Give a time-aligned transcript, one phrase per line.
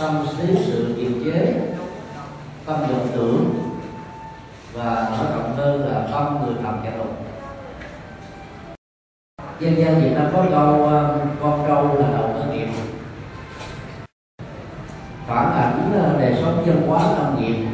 [0.00, 1.54] tâm lý sự kiềm chế,
[2.66, 3.54] tâm vọng tưởng,
[4.72, 7.16] và nói rộng hơn là tâm người phạm kẻ lục.
[9.60, 12.68] Dân gian Việt Nam có câu um, con trâu là đầu cơ nghiệp.
[15.26, 17.66] Phản ảnh đề đời sống văn hóa nông nghiệp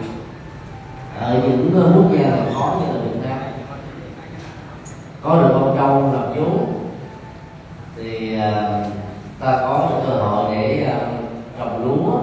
[1.20, 3.38] ở những uh, quốc gia là khó như là Việt Nam.
[5.22, 6.80] Có được con trâu làm vốn
[7.96, 8.92] thì uh,
[9.40, 11.13] ta có cơ hội để um,
[11.58, 12.20] trồng lúa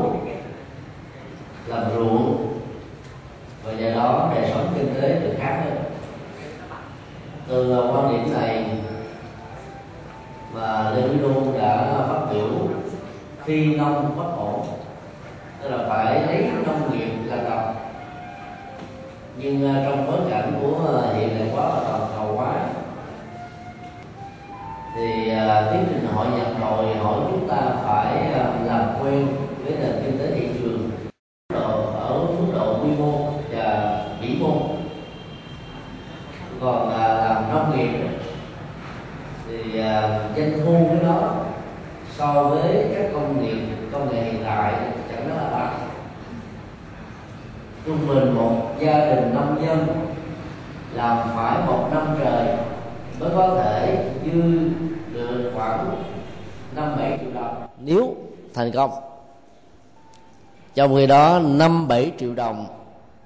[1.68, 2.48] làm ruộng.
[3.64, 5.84] Và do đó đời sống kinh tế được khác hơn
[7.48, 8.66] từ quan điểm này
[10.54, 12.48] mà Lê Quý Đôn đã phát biểu,
[13.44, 14.66] phi nông bất ổn.
[15.62, 17.74] Tức là phải lấy nông nghiệp là đầu
[19.38, 22.54] nhưng à, trong bối cảnh của à, hiện đại hóa và toàn cầu hóa
[24.96, 29.28] thì uh, tiến trình hội nhập đòi hỏi chúng ta phải uh, làm quen
[29.64, 30.90] với nền kinh tế thị trường
[31.94, 34.52] ở mức độ quy mô và vĩ mô.
[36.62, 38.00] Còn uh, làm nông nghiệp
[39.48, 41.36] thì uh, doanh thu với đó
[42.18, 43.58] so với các công nghiệp
[43.92, 44.74] công nghệ hiện đại
[45.10, 45.80] chẳng nó là bằng
[47.86, 49.88] trung bình một gia đình nông dân
[50.94, 52.58] làm phải một năm trời
[53.20, 54.70] mới có thể dư
[56.76, 57.68] năm bảy triệu đồng.
[57.80, 58.16] Nếu
[58.54, 58.92] thành công,
[60.76, 62.66] trong khi đó năm bảy triệu đồng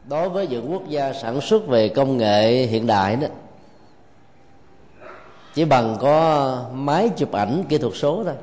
[0.10, 3.28] đối với những quốc gia sản xuất về công nghệ hiện đại đó,
[5.54, 8.34] chỉ bằng có máy chụp ảnh kỹ thuật số thôi.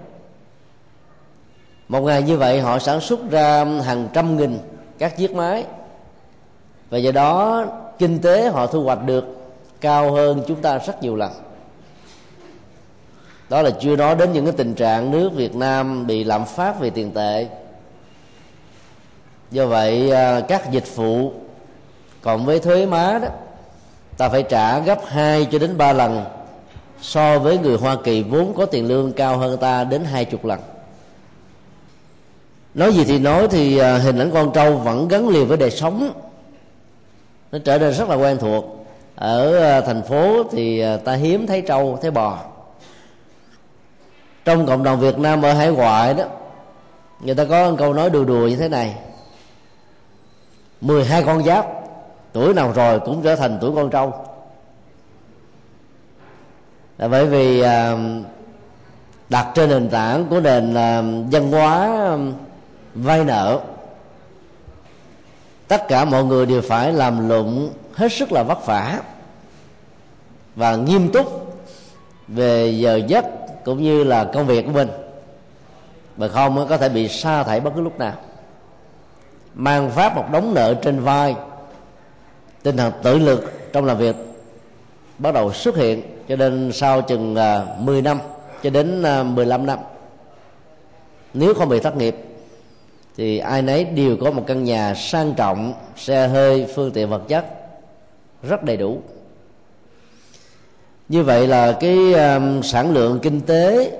[1.88, 4.58] Một ngày như vậy họ sản xuất ra hàng trăm nghìn
[4.98, 5.64] các chiếc máy.
[6.90, 7.64] Và do đó
[7.98, 9.24] kinh tế họ thu hoạch được
[9.80, 11.32] cao hơn chúng ta rất nhiều lần
[13.52, 16.80] đó là chưa nói đến những cái tình trạng nước Việt Nam bị lạm phát
[16.80, 17.46] về tiền tệ.
[19.50, 21.32] Do vậy à, các dịch vụ
[22.22, 23.28] cộng với thuế má đó,
[24.16, 26.24] ta phải trả gấp 2 cho đến 3 lần
[27.00, 30.44] so với người Hoa Kỳ vốn có tiền lương cao hơn ta đến hai chục
[30.44, 30.60] lần.
[32.74, 35.70] Nói gì thì nói thì à, hình ảnh con trâu vẫn gắn liền với đời
[35.70, 36.12] sống.
[37.52, 38.86] Nó trở nên rất là quen thuộc.
[39.14, 42.51] Ở à, thành phố thì ta hiếm thấy trâu, thấy bò
[44.44, 46.24] trong cộng đồng Việt Nam ở hải ngoại đó,
[47.20, 48.96] người ta có một câu nói đùa đùa như thế này.
[50.80, 51.66] 12 con giáp,
[52.32, 54.12] tuổi nào rồi cũng trở thành tuổi con trâu.
[56.98, 57.96] Là bởi vì à,
[59.28, 62.16] đặt trên nền tảng của nền à, văn hóa à,
[62.94, 63.60] vay nợ,
[65.68, 69.00] tất cả mọi người đều phải làm lụng hết sức là vất vả
[70.56, 71.56] và nghiêm túc
[72.28, 73.24] về giờ giấc
[73.64, 74.88] cũng như là công việc của mình.
[76.16, 78.14] Mà không có thể bị sa thải bất cứ lúc nào.
[79.54, 81.34] Mang pháp một đống nợ trên vai
[82.62, 84.16] tinh thần tự lực trong làm việc
[85.18, 88.18] bắt đầu xuất hiện cho nên sau chừng à, uh, 10 năm
[88.62, 89.78] cho đến à, uh, 15 năm.
[91.34, 92.16] Nếu không bị thất nghiệp
[93.16, 97.22] thì ai nấy đều có một căn nhà sang trọng xe hơi phương tiện vật
[97.28, 97.46] chất
[98.42, 99.02] rất đầy đủ
[101.12, 103.92] như vậy là cái um, sản lượng kinh tế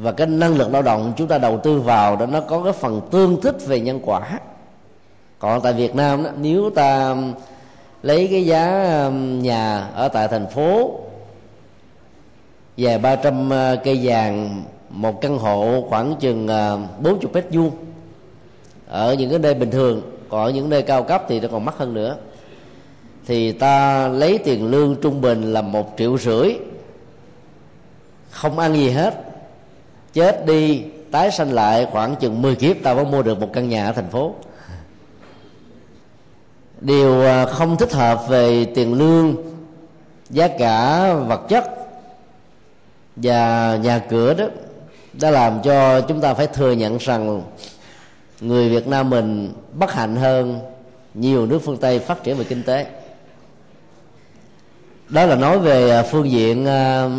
[0.00, 2.72] và cái năng lực lao động chúng ta đầu tư vào đó nó có cái
[2.72, 4.40] phần tương thích về nhân quả.
[5.38, 7.16] Còn tại Việt Nam đó, nếu ta
[8.02, 8.70] lấy cái giá
[9.18, 11.00] nhà ở tại thành phố
[12.76, 17.70] về 300 ờ, cây vàng một căn hộ khoảng chừng ờ, 40 mét vuông
[18.88, 21.64] ở những cái nơi bình thường còn ở những nơi cao cấp thì nó còn
[21.64, 22.16] mắc hơn nữa
[23.28, 26.54] thì ta lấy tiền lương trung bình là một triệu rưỡi.
[28.30, 29.14] Không ăn gì hết.
[30.12, 33.68] Chết đi, tái sanh lại khoảng chừng 10 kiếp, ta mới mua được một căn
[33.68, 34.34] nhà ở thành phố.
[36.80, 39.36] Điều à, không thích hợp về tiền lương,
[40.30, 41.64] giá cả, vật chất
[43.16, 44.44] và nhà cửa đó,
[45.12, 47.42] đã làm cho chúng ta phải thừa nhận rằng
[48.40, 50.60] người Việt Nam mình bất hạnh hơn
[51.14, 52.86] nhiều nước phương Tây phát triển về kinh tế
[55.08, 57.10] đó là nói về à, phương diện à,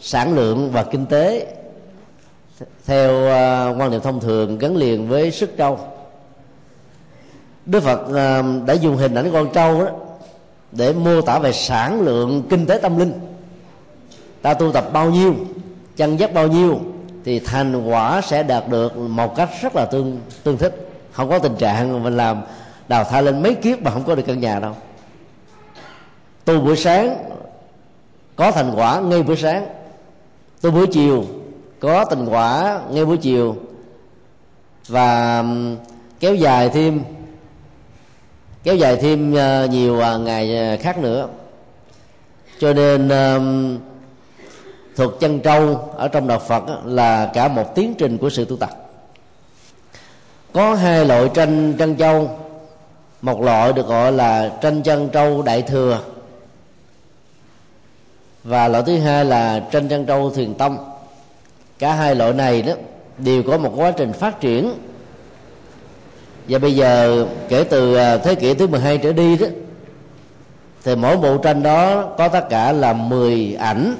[0.00, 1.46] sản lượng và kinh tế.
[2.86, 5.78] Theo à, quan niệm thông thường, gắn liền với sức trâu.
[7.66, 8.00] Đức Phật
[8.66, 9.90] đã dùng hình ảnh con trâu đó
[10.72, 13.12] để mô tả về sản lượng kinh tế tâm linh.
[14.42, 15.34] Ta tu tập bao nhiêu
[15.96, 16.80] chân dắt bao nhiêu,
[17.24, 20.88] thì thành quả sẽ đạt được một cách rất là tương tương thích.
[21.12, 22.42] Không có tình trạng mình làm
[22.88, 24.72] đào thai lên mấy kiếp mà không có được căn nhà đâu
[26.46, 27.16] tu buổi sáng
[28.36, 29.66] có thành quả ngay buổi sáng.
[30.60, 31.24] Tu buổi chiều
[31.80, 33.56] có thành quả ngay buổi chiều.
[34.88, 35.44] Và
[36.20, 37.02] kéo dài thêm,
[38.62, 41.28] kéo dài thêm ờ, nhiều à, ngày ờ, khác nữa.
[42.58, 43.08] Cho nên
[44.96, 48.56] thuật chân trâu ở trong đạo Phật là cả một tiến trình của sự tu
[48.56, 48.70] tập.
[50.52, 52.38] Có hai loại tranh chân châu
[53.22, 56.00] một loại được gọi là tranh chân trâu đại thừa
[58.46, 60.78] và loại thứ hai là tranh chân trâu thiền tông.
[61.78, 62.72] Cả hai loại này đó
[63.18, 64.74] đều có một quá trình phát triển.
[66.48, 69.46] Và bây giờ kể từ à, thế kỷ thứ 12 trở đi đó,
[70.84, 73.96] thì mỗi bộ tranh đó có tất cả là 10 ảnh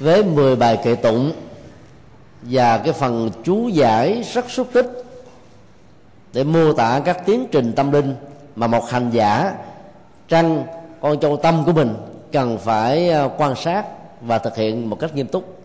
[0.00, 1.32] với 10 bài kệ tụng
[2.42, 4.86] và cái phần chú giải rất xúc tích
[6.32, 8.14] để mô tả các tiến trình tâm linh
[8.56, 9.54] mà một hành giả
[10.28, 10.64] trăng
[11.00, 11.94] con châu tâm của mình
[12.32, 13.84] cần phải ờ, quan sát
[14.20, 15.58] và thực hiện một cách nghiêm túc.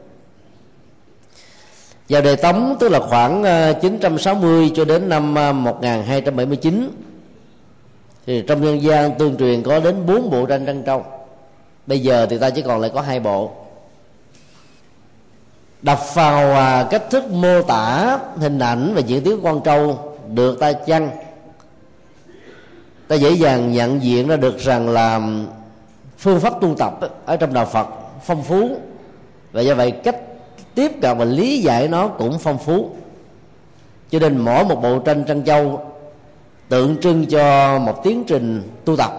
[2.09, 6.90] Vào đời Tống, tức là khoảng ờ, 960 cho đến năm ờ, 1279
[8.26, 11.04] thì trong nhân gian tương truyền có đến bốn bộ tranh trân trâu
[11.88, 13.52] bây giờ thì ta chỉ còn lại có hai bộ.
[15.81, 20.00] Đọc vào cách thức mô tả hình ảnh và diễn tiến con trâu
[20.33, 21.09] được ta chăng?
[23.07, 25.21] Ta dễ dàng nhận diện ra được rằng là
[26.18, 27.88] phương pháp tu tập ở trong đạo Phật
[28.24, 28.78] phong phú.
[29.52, 30.18] Và do vậy cách
[30.76, 32.90] tiếp cận và lý giải nó cũng phong phú.
[34.09, 35.81] Cho nên mỗi một bộ tranh trân châu
[36.69, 39.12] tượng trưng cho một tiến trình tu tập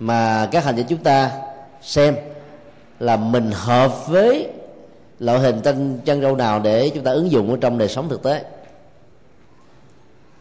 [0.00, 1.30] mà các hành giả chúng ta
[1.82, 2.16] xem
[2.98, 4.48] là mình hợp với
[5.18, 8.08] loại hình tranh chân râu nào để chúng ta ứng dụng ở trong đời sống
[8.08, 8.44] thực tế.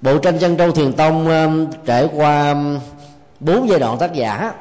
[0.02, 2.80] Bộ tranh chân râu thiền tông um, trải qua um,
[3.40, 4.54] bốn giai đoạn tác giả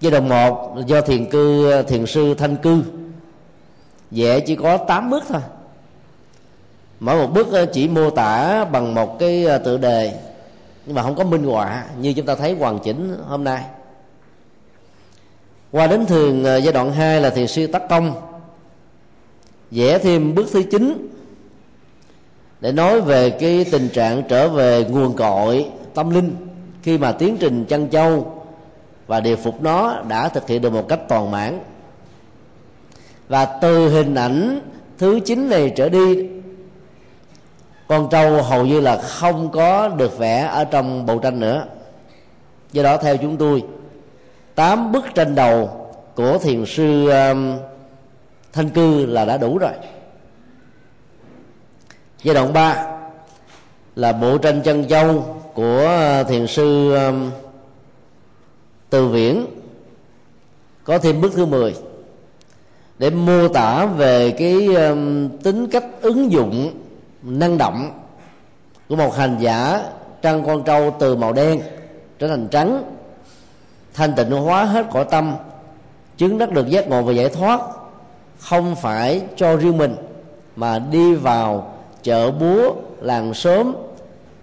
[0.00, 2.82] giai đoạn một do thiền cư, thiền sư thanh cư.
[4.10, 5.40] Vẽ chỉ có 8 bước thôi.
[7.00, 10.18] Mỗi một bước ờ, chỉ mô tả bằng một cái tự tựa đề.
[10.86, 13.64] Nhưng mà không có minh họa, như chúng ta thấy hoàn chỉnh hôm nay.
[15.72, 18.14] Qua đến thường ờ, giai đoạn 2 là thiền sư tắc công.
[19.70, 21.08] Vẽ thêm bước thứ chín
[22.60, 26.36] để nói về cái tình trạng trở về nguồn cội tâm linh
[26.82, 28.37] khi mà tiến trình chăn châu
[29.08, 31.60] và điều phục nó đã thực hiện được một cách toàn mãn.
[33.28, 34.60] Và từ hình ảnh
[34.98, 36.28] thứ chín này trở đi
[37.88, 41.66] con trâu hầu như là không có được vẽ ở trong bộ tranh nữa.
[42.72, 43.62] Do đó theo chúng tôi
[44.54, 47.58] tám bức tranh đầu của thiền sư um,
[48.52, 49.72] thanh cư là đã đủ rồi.
[52.22, 52.98] Giai đoạn 3
[53.96, 57.30] là bộ tranh chân châu của uh, thiền sư um,
[58.90, 59.46] từ viễn
[60.84, 61.74] có thêm bước thứ 10
[62.98, 66.70] để mô tả về cái um, tính cách ứng dụng
[67.22, 67.90] năng động
[68.88, 69.82] của một hành giả
[70.22, 71.60] trăng con trâu từ màu đen
[72.18, 72.82] trở thành trắng
[73.94, 75.34] thanh tịnh hóa hết cõi tâm
[76.16, 77.60] chứng đắc được giác ngộ và giải thoát
[78.38, 79.96] không phải cho riêng mình
[80.56, 83.72] mà đi vào chợ búa làng xóm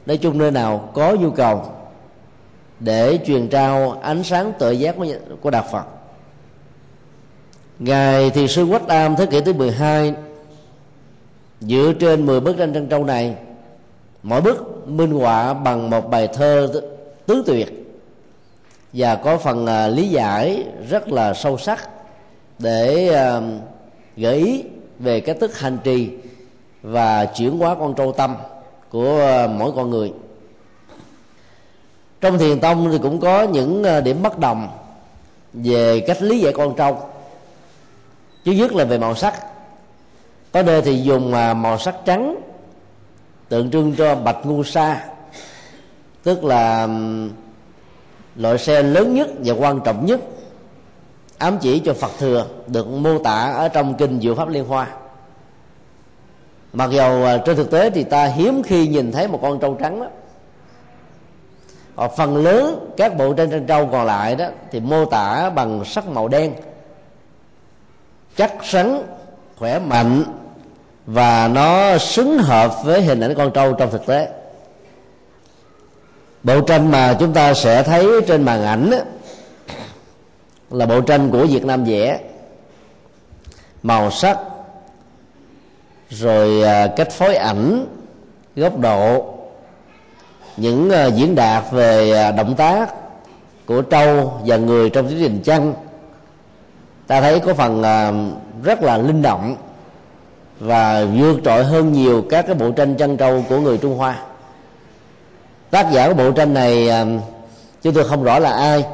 [0.06, 1.75] nói chung nơi nào có nhu cầu
[2.80, 5.06] để truyền trao ánh sáng tự giác của
[5.42, 5.86] của đạo Phật.
[7.80, 10.14] Ngài Thiền sư Quách Am thế kỷ thứ 12
[11.62, 13.36] Dựa trên 10 bức tranh trân châu này,
[14.24, 16.82] Mỗi bức minh họa bằng một bài thơ
[17.26, 17.98] tứ tuyệt,
[18.94, 21.90] Và có phần à, lý giải rất là sâu sắc
[22.60, 23.42] Để à,
[24.18, 24.64] gợi ý
[25.00, 26.10] về cái thức hành trì
[26.82, 28.36] Và chuyển hóa con trâu tâm
[28.90, 30.14] của à, mỗi con người
[32.22, 34.68] trong thiền tông thì cũng có những ờ, điểm bất đồng
[35.54, 36.98] về cách lý giải con trâu
[38.46, 39.34] chứ nhất là về màu sắc.
[40.52, 42.36] Có nơi thì dùng à, màu sắc trắng,
[43.50, 45.06] tượng trưng cho bạch ngu sa.
[46.24, 46.88] Tức là
[48.36, 50.20] loại xe lớn nhất và quan trọng nhất,
[51.38, 54.88] ám chỉ cho phật thừa được mô tả ở trong kinh diệu pháp liên hoa.
[56.74, 59.78] Mặc dầu à, trên thực tế thì ta hiếm khi nhìn thấy một con trâu
[59.82, 60.08] trắng đó.
[61.96, 65.86] Ờ, phần lớn các bộ trên trân trâu còn lại đó thì mô tả bằng
[65.86, 66.54] sắc màu đen.
[68.38, 69.02] Chắc rắn
[69.58, 70.24] khỏe mạnh
[71.06, 74.30] và nó xứng hợp với hình ảnh con trâu trong thực tế.
[76.44, 78.92] Bộ tranh mà chúng ta sẽ thấy trên màn ảnh
[80.72, 82.20] là bộ tranh của Việt Nam vẽ.
[83.84, 84.38] Màu sắc,
[86.10, 87.86] rồi à, cách phối ảnh,
[88.56, 89.35] góc độ
[90.58, 92.94] những ờ, diễn đạt về ờ, động tác
[93.66, 95.74] của trâu và người trong tiến trình chăn,
[97.08, 98.14] ta thấy có phần ờ,
[98.64, 99.56] rất là linh động
[100.60, 104.20] và vượt trội hơn nhiều các cái bộ tranh chân trâu của người Trung Hoa.
[105.72, 106.90] Tác giả của bộ tranh này
[107.82, 108.86] chúng tôi không rõ là ai,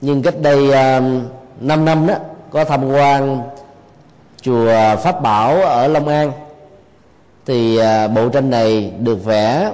[0.00, 0.68] nhưng cách đây
[1.60, 2.14] 5 năm đó,
[2.50, 3.42] có tham quan
[4.42, 6.32] chùa Pháp Bảo ở Long An.
[7.46, 7.78] Thì
[8.14, 9.70] bộ tranh này được vẽ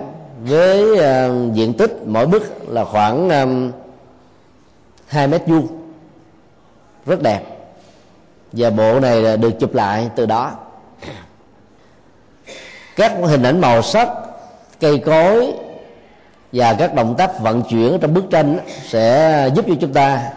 [0.48, 3.72] với uh, diện tích mỗi bức là khoảng ờ, um,
[5.06, 5.66] 2 mét vuông.
[7.06, 7.40] Rất đẹp.
[8.52, 10.52] Và bộ này là được chụp lại từ đó.
[12.96, 14.08] Các hình ảnh màu sắc
[14.80, 15.52] cây cối
[16.52, 20.30] và các động tác vận chuyển trong bức tranh sẽ giúp cho chúng ta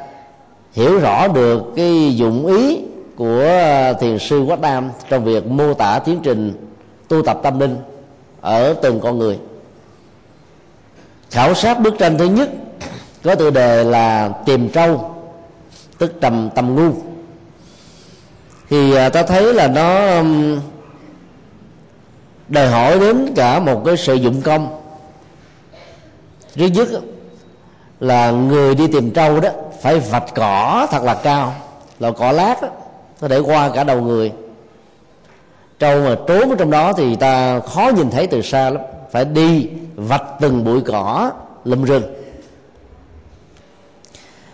[0.71, 2.81] hiểu rõ được cái dụng ý
[3.15, 6.67] của ờ, thiền sư Quách Đam trong việc mô tả tiến trình
[7.07, 7.77] tu tập tâm linh
[8.41, 9.39] ở từng con người
[11.31, 12.49] khảo sát bức tranh thứ nhất
[13.23, 15.15] có tựa đề là tìm trâu
[15.97, 16.93] tức trầm tầm ngu.
[18.69, 20.21] Thì à, ta thấy là nó
[22.47, 24.81] đòi hỏi đến cả một cái sự dụng công.
[26.55, 26.87] Thứ nhất
[27.99, 29.49] là người đi tìm trâu đó
[29.81, 31.55] phải vạch cỏ thật là cao
[31.99, 32.67] là cỏ lát đó,
[33.21, 34.31] nó để qua cả đầu người.
[35.79, 39.25] Trâu mà trốn ở trong đó thì ta khó nhìn thấy từ xa lắm phải
[39.25, 41.31] đi vạch từng bụi cỏ
[41.65, 42.03] lùm rừng.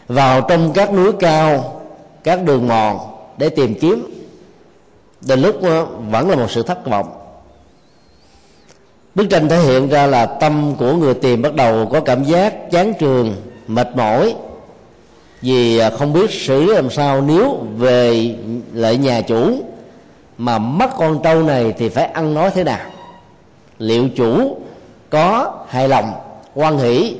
[0.07, 1.81] Vào trong các núi cao,
[2.23, 2.99] các đường mòn
[3.37, 4.05] để tìm kiếm,
[5.21, 7.09] đến lúc ờ, vẫn là một sự thất vọng.
[9.15, 12.71] Bức tranh thể hiện ra là tâm của người tìm bắt đầu có cảm giác
[12.71, 13.35] chán trường,
[13.67, 14.35] mệt mỏi,
[15.41, 18.35] vì ờ, không biết xử làm sao nếu về
[18.73, 19.63] lại nhà chủ
[20.37, 22.89] mà mất con trâu này thì phải ăn nói thế nào
[23.79, 24.57] liệu chủ
[25.09, 26.13] có hài lòng
[26.53, 27.15] quan hỷ,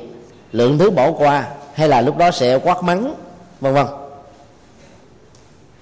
[0.52, 3.14] lượng thứ bỏ qua, hay là lúc đó sẽ quát mắng,
[3.60, 3.86] vân vân?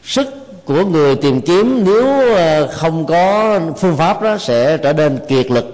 [0.05, 0.27] Sức
[0.65, 5.51] của người tìm kiếm nếu ờ, không có phương pháp đó sẽ trở nên kiệt
[5.51, 5.65] lực.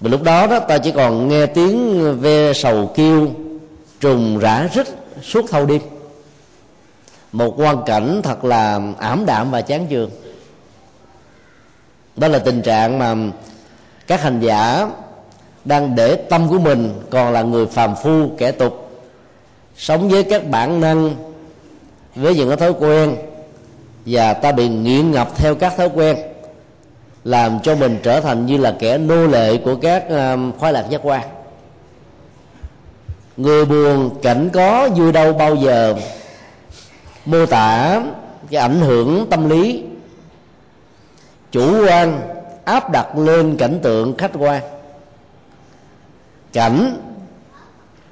[0.00, 3.28] Và lúc đó đó, ta chỉ còn nghe tiếng ve sầu kêu,
[4.00, 4.86] trùng rã rít
[5.22, 5.80] suốt thâu đêm.
[7.32, 10.10] Một quan cảnh thật là ảm đạm và chán chường
[12.18, 13.14] đó là tình trạng mà
[14.06, 14.88] các hành giả
[15.64, 18.90] đang để tâm của mình còn là người phàm phu, kẻ tục.
[19.76, 21.14] Sống với các bản năng,
[22.14, 23.16] với những cái thói quen,
[24.06, 26.16] và ta bị nghiện ngập theo các thói quen,
[27.24, 30.86] làm cho mình trở thành như là kẻ nô lệ của các um, khoái lạc
[30.90, 31.22] giác quan.
[33.36, 35.94] Người buồn cảnh có vui đâu bao giờ
[37.24, 38.00] mô tả
[38.50, 39.84] cái ảnh hưởng tâm lý
[41.52, 42.20] chủ quan,
[42.64, 44.62] áp đặt lên cảnh tượng khách quan.
[46.52, 46.96] Cảnh,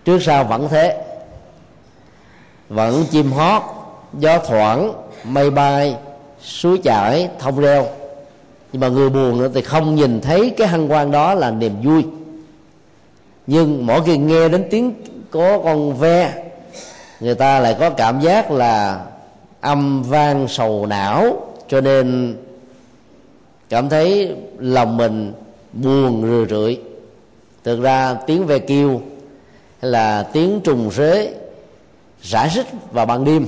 [0.05, 1.03] trước sau vẫn thế.
[2.69, 3.63] Vẫn chim hót,
[4.19, 4.93] gió thoảng,
[5.25, 5.97] mây bay,
[6.41, 7.87] suối chảy, thông reo.
[8.73, 12.07] Nhưng mà người buồn thì không nhìn thấy cái hăng quan đó là niềm vui.
[13.47, 14.95] Nhưng mỗi khi nghe đến tiếng
[15.31, 16.45] có con ve,
[17.21, 19.01] người ta lại có cảm giác là
[19.61, 21.37] âm vang sầu não.
[21.69, 22.37] Cho nên
[23.69, 25.33] cảm thấy lòng mình
[25.73, 26.81] buồn rười rượi.
[27.65, 29.01] Thực ra tiếng ve kêu
[29.81, 31.35] hay là tiếng trùng rế
[32.23, 33.47] rã rít vào ban đêm.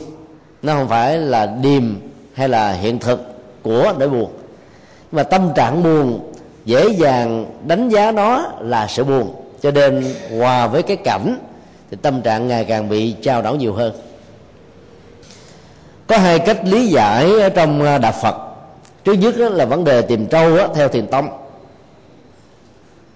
[0.63, 2.01] Nó không phải là điềm
[2.35, 3.21] hay là hiện thực
[3.63, 4.31] của nỗi buồn.
[5.13, 6.33] Mà tâm trạng buồn
[6.65, 9.35] dễ dàng đánh giá nó là sự buồn.
[9.63, 10.05] Cho nên
[10.39, 11.39] hòa với cái cảnh
[11.91, 13.93] thì tâm trạng ngày càng bị trao đảo nhiều hơn.
[16.07, 18.48] Có hai cách lý giải ở trong à, đạo phật
[19.17, 21.29] trước nhất là vấn đề tìm trâu theo thiền tông.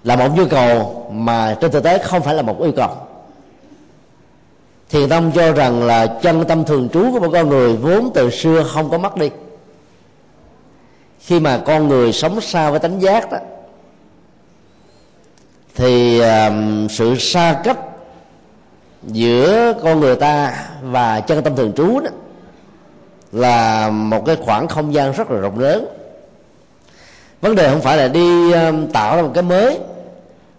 [0.04, 2.90] Là một nhu cầu mà trên thực tế không phải là một yêu cầu.
[4.90, 8.30] Thiền tông cho rằng là chân tâm thường trú của một con người vốn từ
[8.30, 9.30] xưa không có mất đi.
[11.20, 13.38] Khi mà con người sống xa với tánh giác đó
[15.75, 17.78] thì um, sự xa cách
[19.02, 22.11] giữa con người ta và chân tâm thường trú đó
[23.33, 25.87] là một cái khoảng không gian rất là rộng lớn.
[27.41, 29.79] Vấn đề không phải là đi um, tạo ra một cái mới,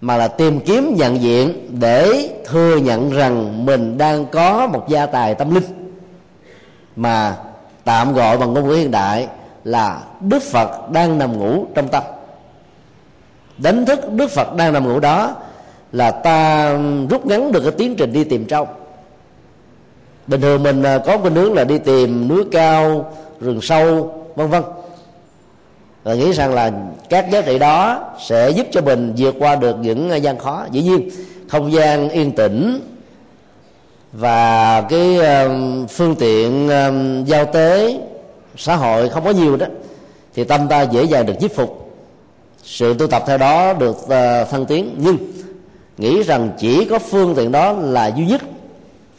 [0.01, 5.06] mà là tìm kiếm nhận diện để thừa nhận rằng mình đang có một gia
[5.06, 5.63] tài tâm linh.
[6.96, 7.36] Mà
[7.84, 9.27] tạm gọi bằng ngôn ngữ hiện đại
[9.63, 12.03] là đức phật đang nằm ngủ trong tâm.
[13.57, 15.36] Đánh thức đức phật đang nằm ngủ đó
[15.92, 18.68] là ta um, rút ngắn được cái tiến trình đi tìm trong
[20.27, 24.50] bình thường mình à, có cái hướng là đi tìm núi cao, rừng sâu, vân
[24.50, 24.64] vân.
[26.03, 26.72] Và nghĩ rằng là
[27.09, 30.66] các giá trị đó sẽ giúp cho mình vượt qua được những à, gian khó.
[30.72, 31.09] Dĩ nhiên,
[31.48, 32.79] không gian yên tĩnh
[34.14, 35.50] và cái à,
[35.90, 36.70] phương tiện
[37.27, 38.00] giao tế,
[38.57, 39.68] xã hội không có nhiều đó,
[40.36, 41.79] thì tâm ta dễ dàng được giúp phục.
[42.64, 43.98] Sự tu tập theo đó được
[44.51, 44.96] thăng tiến.
[44.98, 45.18] Nhưng,
[45.98, 48.42] nghĩ rằng chỉ có phương tiện đó là duy nhất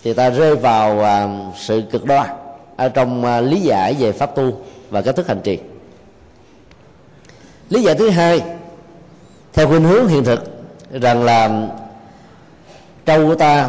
[0.04, 2.30] thì ta rơi vào uh, sự cực đoan
[2.76, 4.52] ở trong uh, lý giải về pháp tu
[4.90, 5.58] và cách thức hành trì.
[7.70, 8.42] Lý giải thứ hai
[9.52, 10.44] theo khuynh hướng hiện thực
[10.90, 11.68] rằng là
[13.06, 13.68] trâu của ta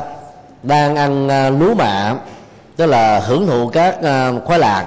[0.64, 2.16] đang ăn uh, lúa mạ
[2.76, 4.86] tức là hưởng thụ các uh, khoái lạc.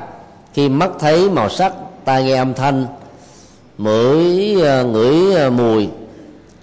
[0.54, 1.72] Khi mắt thấy màu sắc
[2.04, 2.86] tai nghe âm thanh
[3.78, 5.88] mũi uh, ngửi uh, mùi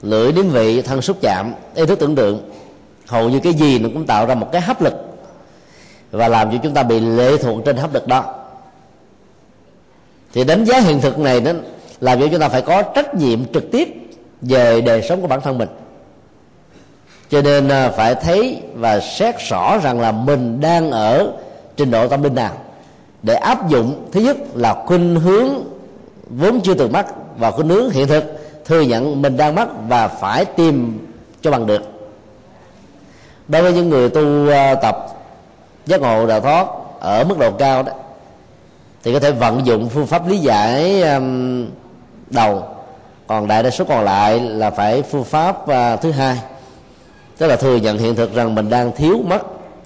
[0.02, 2.55] lưỡi đến vị thân xúc chạm ý thức tưởng tượng
[3.08, 4.94] hầu như cái gì nó cũng tạo ra một cái hấp lực
[6.12, 8.34] và làm cho chúng ta bị lệ thuộc trên hấp lực đó.
[10.34, 11.52] Thì đánh giá hiện thực này nó
[12.00, 13.88] làm cho chúng ta phải có trách nhiệm trực tiếp
[14.42, 15.70] về đời sống của bản thân mình.
[17.30, 21.32] Cho nên à, phải thấy và xét rõ rằng là mình đang ở
[21.78, 22.54] trình độ tâm linh nào.
[23.24, 25.50] Để áp dụng, thứ nhất là khuynh hướng
[26.30, 27.06] vốn chưa từng mắc
[27.38, 28.24] và khuynh hướng hiện thực,
[28.66, 31.08] thừa nhận mình đang mắc và phải tìm
[31.42, 31.95] cho bằng được
[33.48, 35.08] đối với những người tu à, tập
[35.86, 36.68] giác ngộ đạo thoát
[37.00, 37.94] ở mức độ cao đó,
[39.04, 41.04] thì có thể vận dụng phương pháp lý giải
[42.30, 42.64] đầu.
[43.28, 46.38] Còn đại đa số còn lại là phải phương pháp à, thứ hai.
[47.38, 49.42] Tức là thừa nhận hiện thực rằng mình đang thiếu mất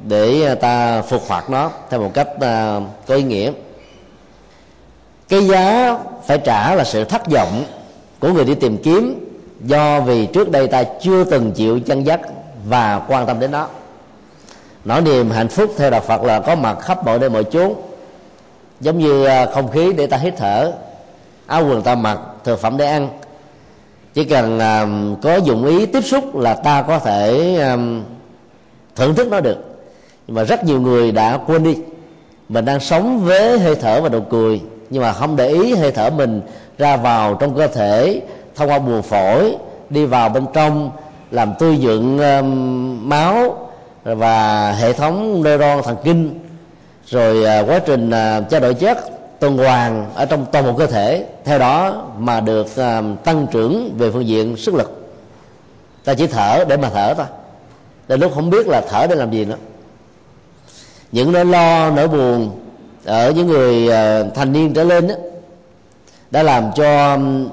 [0.07, 2.27] để à, ta phục hoạt nó theo một cách
[3.07, 3.51] có ý nghĩa.
[5.29, 7.63] Cái giá phải trả là sự thất vọng
[8.19, 9.25] của người đi tìm kiếm
[9.61, 12.19] do vì trước đây ta chưa từng chịu chân dắt
[12.65, 13.67] và quan tâm đến nó.
[14.85, 17.73] Nỗi niềm hạnh phúc theo đạo phật là có mặt khắp mọi nơi mọi chốn
[18.79, 20.71] giống như à, không khí để ta hít thở
[21.47, 23.09] áo quần ta mặc thực phẩm để ăn.
[24.13, 28.03] Chỉ cần um, có dụng ý tiếp xúc là ta có thể um,
[28.95, 29.57] thưởng thức nó được.
[30.27, 31.75] Nhưng mà rất nhiều người đã quên đi
[32.49, 35.91] mình đang sống với hơi thở và nụ cười nhưng mà không để ý hơi
[35.91, 36.41] thở mình
[36.77, 38.21] ra vào trong cơ thể
[38.55, 39.55] thông qua buồng phổi
[39.89, 40.91] đi vào bên trong
[41.31, 43.69] làm tươi dựng um, máu
[44.03, 46.39] và hệ thống neuron thần kinh
[47.05, 48.97] rồi uh, quá trình uh, trao đổi chất
[49.39, 51.25] tuần hoàn ở trong toàn bộ cơ thể.
[51.45, 55.11] Theo đó mà được uh, tăng trưởng về phương diện sức lực.
[56.03, 57.25] Ta chỉ thở để mà thở thôi.
[58.07, 59.57] Đến lúc không biết là thở để làm gì nữa.
[61.11, 62.51] Những nỗi lo nỗi buồn
[63.05, 65.15] ở những người uh, thành niên trở lên đó,
[66.31, 67.49] đã làm cho um,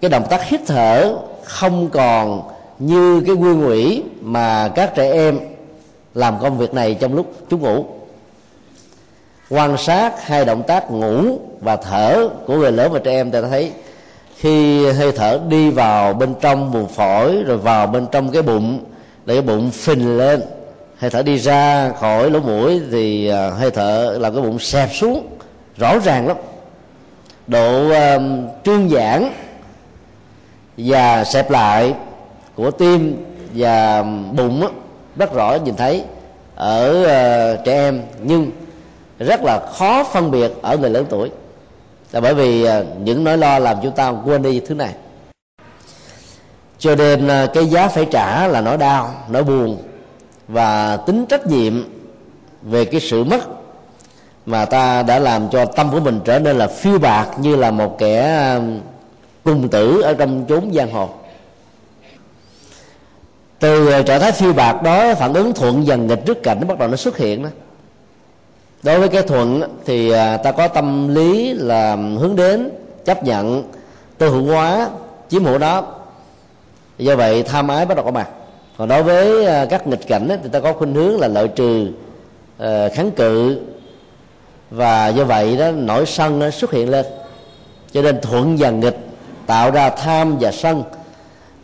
[0.00, 2.42] cái động tác hít thở không còn
[2.78, 5.38] như cái nguyên ủy mà các trẻ em
[6.14, 7.84] làm công việc này trong lúc chúng ngủ.
[9.50, 13.42] Quan sát hai động tác ngủ và thở của người lớn và trẻ em ta
[13.42, 13.72] thấy
[14.36, 18.84] khi hơi thở đi vào bên trong buồng phổi rồi vào bên trong cái bụng
[19.24, 20.42] để cái bụng phình lên.
[20.96, 24.88] Hơi thở đi ra khỏi lỗ mũi thì à, hơi thở làm cái bụng xẹp
[24.92, 25.26] xuống
[25.76, 26.36] rõ ràng lắm.
[27.46, 29.28] Độ um, trương giãn
[30.76, 31.94] và xẹp lại
[32.56, 34.68] của tim và bụng
[35.16, 36.04] rất rõ nhìn thấy
[36.54, 38.02] ở uh, trẻ em.
[38.22, 38.50] Nhưng
[39.18, 41.30] rất là khó phân biệt ở người lớn tuổi.
[42.12, 44.94] Là bởi vì uh, những nỗi lo làm chúng ta quên đi thứ này.
[46.78, 49.78] Cho nên uh, cái giá phải trả là nỗi đau nỗi buồn
[50.48, 51.84] và tính trách nhiệm
[52.62, 53.40] về cái sự mất
[54.46, 57.70] mà ta đã làm cho tâm của mình trở nên là phiêu bạc như là
[57.70, 58.58] một kẻ
[59.44, 61.08] cùng tử ở trong chốn giang hồ
[63.66, 66.66] từ ờ, trạng thái phiêu bạc đó, phản ứng thuận dần nghịch trước cảnh nó
[66.66, 67.48] bắt đầu nó xuất hiện đó.
[68.82, 72.70] Đối với cái thuận thì ờ, ta có tâm lý là hướng đến
[73.04, 73.62] chấp nhận
[74.18, 74.88] tư hữu hóa,
[75.28, 75.86] chiếm hữu đó.
[76.98, 78.28] Do vậy, tham ái bắt đầu có mặt.
[78.78, 81.88] Còn đối với ờ, các nghịch cảnh thì ta có khuynh hướng là lợi trừ
[82.94, 83.60] kháng cự.
[84.70, 87.06] Và do vậy đó nỗi sân nó xuất hiện lên.
[87.92, 88.98] Cho nên thuận và nghịch
[89.46, 90.82] tạo ra tham và sân.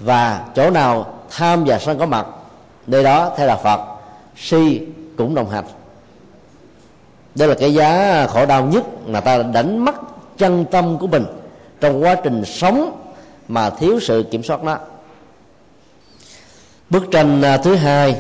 [0.01, 2.27] Và chỗ nào tham và sân có mặt.
[2.87, 3.81] Nơi đó theo là phật,
[4.37, 4.81] si
[5.17, 5.65] cũng đồng hành.
[7.35, 9.95] Đây là cái giá khổ đau nhất mà ta đánh mất
[10.39, 11.25] chân tâm của mình
[11.81, 13.03] trong quá trình sống
[13.49, 14.79] mà thiếu sự kiểm soát nó.
[16.91, 18.17] Bức tranh à, thứ hai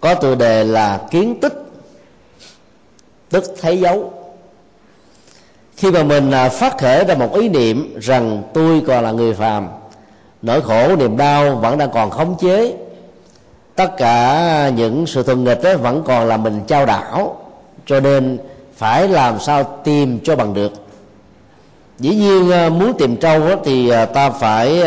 [0.00, 1.54] có tựa đề là kiến tích,
[3.30, 4.12] tức thấy dấu.
[5.76, 9.34] Khi mà mình à, phát khởi ra một ý niệm rằng tôi còn là người
[9.34, 9.68] phàm
[10.42, 12.76] nỗi khổ, niềm đau vẫn đang còn khống chế.
[13.74, 17.36] Tất cả những sự thuận nghịch ấy vẫn còn là mình trao đảo,
[17.86, 18.38] cho nên
[18.76, 20.72] phải làm sao tìm cho bằng được.
[21.98, 24.82] Dĩ nhiên à, muốn tìm trâu thì à, ta phải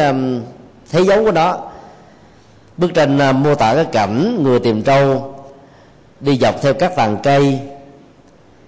[0.91, 1.57] thấy dấu của nó.
[2.77, 5.33] Bức tranh à, mô tả cái cảnh người tìm trâu
[6.19, 7.59] đi dọc theo các tàn cây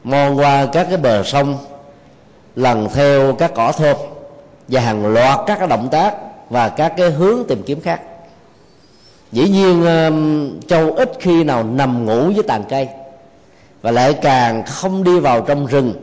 [0.03, 1.57] mon qua các cái bờ sông
[2.55, 3.97] lần theo các cỏ thơm
[4.67, 6.15] và hàng loạt các cái động tác
[6.49, 8.01] và các cái hướng tìm kiếm khác.
[9.31, 12.87] Dĩ nhiên um, châu ít khi nào nằm ngủ với tàn cây
[13.81, 15.93] và lại càng không đi vào trong rừng,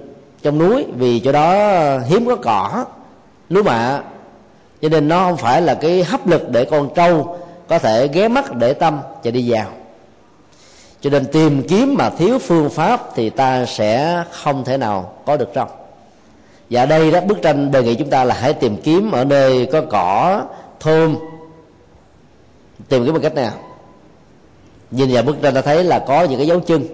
[0.42, 2.84] trong núi vì chỗ đó hiếm có cỏ,
[3.48, 4.00] lúa mạ.
[4.82, 8.28] Cho nên nó không phải là cái hấp lực để con trâu có thể ghé
[8.28, 9.66] mắt để tâm và đi vào.
[11.00, 15.36] Cho nên tìm kiếm mà thiếu phương pháp thì ta sẽ không thể nào có
[15.36, 15.68] được trong
[16.72, 19.68] và đây đó bức tranh đề nghị chúng ta là hãy tìm kiếm ở nơi
[19.72, 20.42] có cỏ
[20.80, 21.16] thơm
[22.88, 23.52] tìm kiếm một cách nào?
[24.90, 26.84] Nhìn vào bức tranh ta thấy là có những cái dấu chân.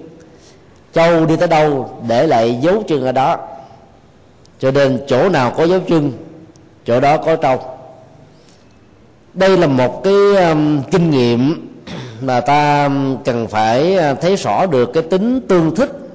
[0.93, 3.37] Châu đi tới đâu để lại dấu chân ở đó.
[4.59, 6.13] Cho nên chỗ nào có dấu chân
[6.87, 7.61] chỗ đó có trâu.
[9.35, 11.69] Đây là một cái um, kinh nghiệm
[12.21, 16.08] mà ta um, cần phải uh, thấy rõ được cái tính tương thích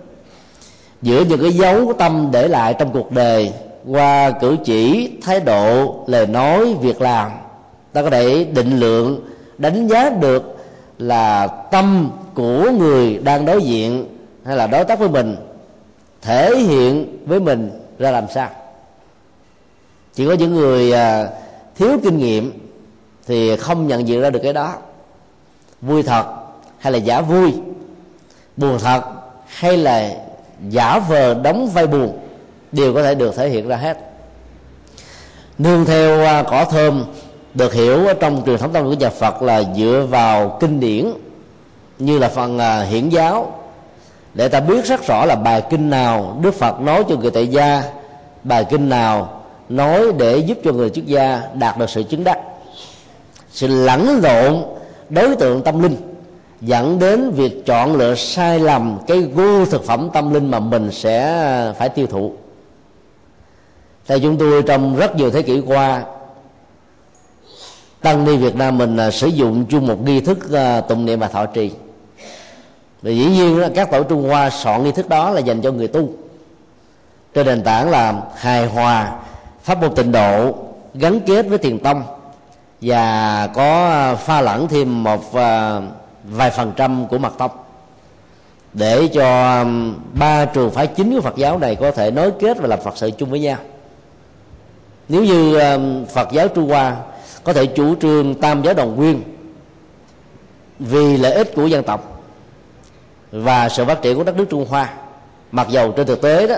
[1.03, 3.53] giữa những cái dấu tâm để lại trong cuộc đời.
[3.87, 7.31] Qua cử chỉ, thái độ, lời nói, việc làm.
[7.93, 9.21] Ta có thể định lượng,
[9.57, 10.57] đánh giá được
[10.97, 14.07] là tâm của người đang đối diện
[14.45, 15.35] hay là đối tác với mình,
[16.21, 18.49] thể hiện với mình ra làm sao.
[20.13, 21.29] Chỉ có những người à,
[21.75, 22.51] thiếu kinh nghiệm
[23.27, 24.75] thì không nhận diện ra được cái đó.
[25.81, 26.25] Vui thật
[26.79, 27.53] hay là giả vui?
[28.57, 29.01] Buồn thật
[29.47, 30.09] hay là
[30.69, 32.19] giả vờ đóng vai buồn
[32.71, 33.97] đều có thể được thể hiện ra hết.
[35.57, 37.05] Nương theo à, cỏ thơm,
[37.53, 41.13] được hiểu trong truyền thống tâm của nhà Phật là dựa vào kinh điển
[41.99, 43.59] như là phần à, hiển giáo.
[44.33, 47.47] Để ta biết rất rõ là bài kinh nào Đức Phật nói cho người tại
[47.47, 47.83] gia,
[48.43, 52.39] bài kinh nào nói để giúp cho người xuất gia đạt được sự chứng đắc.
[53.51, 54.63] Sự lẫn lộn
[55.09, 56.12] đối tượng tâm linh
[56.63, 60.91] dẫn đến việc chọn lựa sai lầm cái gu thực phẩm tâm linh mà mình
[60.91, 62.33] sẽ ờ, phải tiêu thụ.
[64.07, 66.03] Theo chúng tôi trong rất nhiều thế kỷ qua,
[68.01, 71.19] tăng ni Việt Nam mình ờ, sử dụng chung một nghi thức ờ, tụng niệm
[71.19, 71.71] và thọ trì.
[73.01, 75.87] Và dĩ nhiên các tổ Trung Hoa soạn nghi thức đó là dành cho người
[75.87, 76.09] tu.
[77.33, 79.19] Trên nền tảng là hài hòa
[79.63, 80.55] pháp môn tịnh độ
[80.93, 82.03] gắn kết với thiền tông
[82.81, 85.33] và có pha lẫn thêm một
[86.23, 87.51] vài phần trăm của mặt tông.
[88.73, 92.57] Để cho um, ba trường phái chính của Phật giáo này có thể nối kết
[92.59, 93.57] và làm Phật sự chung với nhau.
[95.09, 96.95] Nếu như um, Phật giáo Trung Hoa
[97.43, 99.21] có thể chủ trương tam giáo đồng nguyên
[100.79, 102.23] vì lợi ích của dân tộc
[103.31, 104.93] và sự phát triển của đất nước Trung Hoa,
[105.51, 106.55] mặc dầu trên thực tế đó,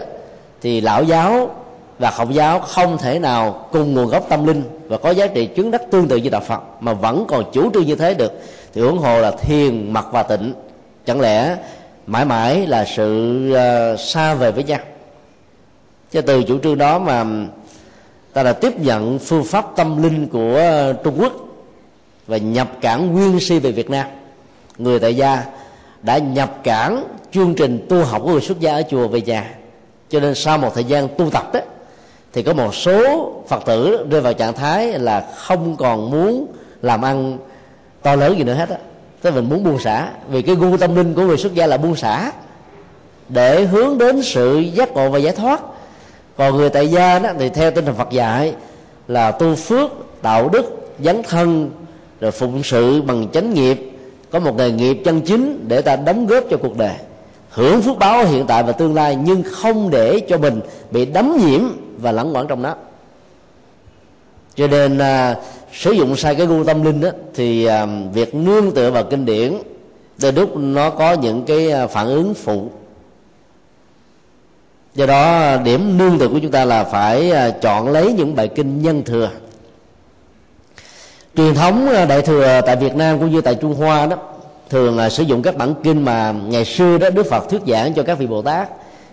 [0.61, 1.55] thì lão giáo
[1.99, 5.45] và khổng giáo không thể nào cùng nguồn gốc tâm linh và có giá trị
[5.45, 8.31] chứng đắc tương tự như đạo phật mà vẫn còn chủ trương như thế được.
[8.73, 10.53] Thì ủng hộ là thiền mặt và tịnh
[11.05, 11.57] chẳng lẽ
[12.07, 14.79] mãi mãi là sự uh, xa về với nhau?
[16.11, 17.25] Cho từ chủ trương đó mà
[18.33, 20.61] ta đã tiếp nhận phương pháp tâm linh của
[21.03, 21.33] trung quốc
[22.27, 24.07] và nhập cảng nguyên si về việt nam.
[24.77, 25.43] Người tại gia
[26.01, 29.55] đã nhập cảng chương trình tu học của người xuất gia ở chùa về nhà.
[30.09, 31.59] Cho nên sau một thời gian tu tập đó
[32.35, 36.47] thì có một số phật tử rơi vào trạng thái là không còn muốn
[36.81, 37.37] làm ăn
[38.01, 38.77] to lớn gì nữa hết á.
[39.21, 40.09] Tức mình muốn buông xả.
[40.29, 42.31] Vì cái gu tâm linh của người xuất gia là buông xả.
[43.29, 45.61] Để hướng đến sự giác ngộ và giải thoát.
[46.37, 48.53] Còn người tại gia đó, thì theo tinh thần Phật dạy
[49.07, 49.91] là tu phước,
[50.23, 51.71] đạo đức, dấn thân,
[52.19, 53.91] rồi phụng sự bằng chánh nghiệp.
[54.31, 56.95] Có một nghề nghiệp chân chính để ta đóng góp cho cuộc đời
[57.55, 61.37] hưởng phước báo hiện tại và tương lai nhưng không để cho mình bị đấm
[61.39, 61.61] nhiễm
[61.97, 62.75] và lẫn quẩn trong đó
[64.55, 65.35] cho nên à,
[65.73, 69.25] sử dụng sai cái gu tâm linh đó thì à, việc nương tựa vào kinh
[69.25, 69.53] điển
[70.21, 72.69] đôi lúc nó có những cái à, phản ứng phụ.
[74.95, 78.47] Do đó điểm nương tựa của chúng ta là phải à, chọn lấy những bài
[78.47, 79.29] kinh nhân thừa.
[81.35, 84.17] Truyền thống à, đại thừa tại Việt Nam cũng như tại Trung Hoa đó
[84.69, 87.93] thường là sử dụng các bản kinh mà ngày xưa đó Đức Phật thuyết giảng
[87.93, 88.69] cho các vị Bồ Tát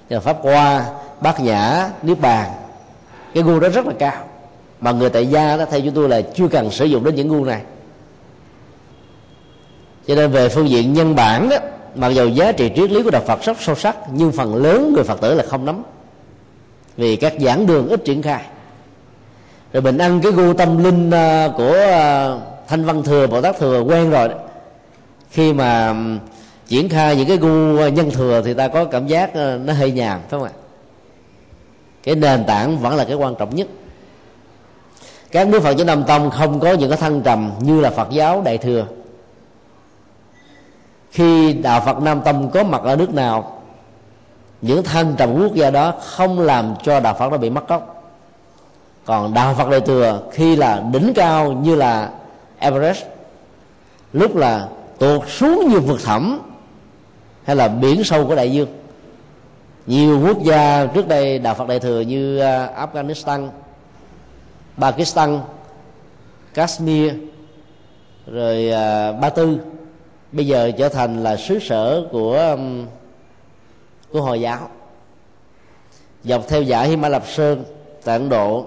[0.09, 0.85] là pháp hoa,
[1.21, 2.51] bát nhã, niết bàn.
[3.35, 4.25] Cái gu đó rất là cao.
[4.81, 7.29] Mà người tại gia đó, theo chúng tôi là chưa cần sử dụng đến những
[7.29, 7.63] gu này.
[10.07, 11.57] Cho nên về phương diện nhân bản đó,
[11.95, 14.93] mặc dù giá trị triết lý của đạo Phật rất sâu sắc, nhưng phần lớn
[14.95, 15.83] người Phật tử là không nắm.
[16.97, 18.43] Vì các giảng đường ít triển khai.
[19.73, 22.31] Rồi mình ăn cái gu tâm linh à, của à,
[22.69, 24.35] thanh văn thừa, bồ tát thừa quen rồi đó
[25.33, 25.95] khi mà
[26.69, 29.73] triển khai những cái gu ờ, nhân thừa thì ta có cảm giác ờ, nó
[29.73, 30.53] hơi nhàm, phải không ạ?
[32.03, 33.67] Cái nền tảng vẫn là cái quan trọng nhất.
[35.31, 38.11] Các nước phật giáo nam tông không có những cái thăng trầm như là phật
[38.11, 38.87] giáo đại thừa.
[41.11, 43.63] Khi đạo phật nam tông có mặt ở nước nào,
[44.63, 48.13] những thăng trầm quốc gia đó không làm cho đạo phật nó bị mất gốc.
[49.05, 52.11] Còn đạo phật đại thừa khi là đỉnh cao như là
[52.59, 53.05] everest,
[54.13, 54.69] lúc là
[55.03, 56.41] tuột xuống như vực thẳm
[57.45, 58.69] hay là biển sâu của đại dương.
[59.87, 63.49] Nhiều quốc gia trước đây đạo phật đại thừa như à, afghanistan,
[64.79, 65.41] pakistan,
[66.55, 67.13] kashmir,
[68.27, 69.59] rồi à, ba tư,
[70.33, 72.57] bây giờ trở thành là xứ sở của
[74.13, 74.69] của hồi giáo.
[76.25, 77.65] Dọc theo dải Hy Lập Sơn,
[78.05, 78.67] tại Ấn Độ,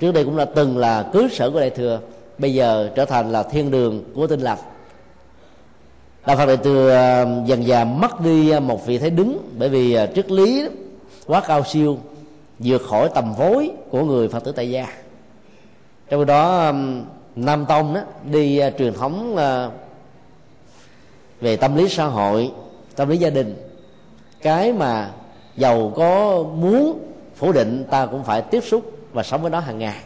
[0.00, 2.00] trước đây cũng là từng là cứ sở của đại thừa,
[2.38, 4.58] bây giờ trở thành là thiên đường của tinh lành
[6.28, 9.38] đạo phật đại từ à, dần dà mất đi à, một vị thế đứng.
[9.58, 10.68] Bởi vì à, triết lý
[11.26, 11.98] quá cao siêu,
[12.58, 14.86] vượt khỏi tầm vối của người phật tử tại gia.
[16.08, 16.72] Trong đó
[17.36, 19.36] nam tông đó, đi truyền thống
[21.40, 22.50] về tâm lý xã hội,
[22.96, 23.56] tâm lý gia đình.
[24.42, 25.10] Cái mà
[25.56, 26.98] giàu có muốn
[27.36, 29.96] phủ định, ta cũng phải tiếp xúc và sống với nó hàng ngày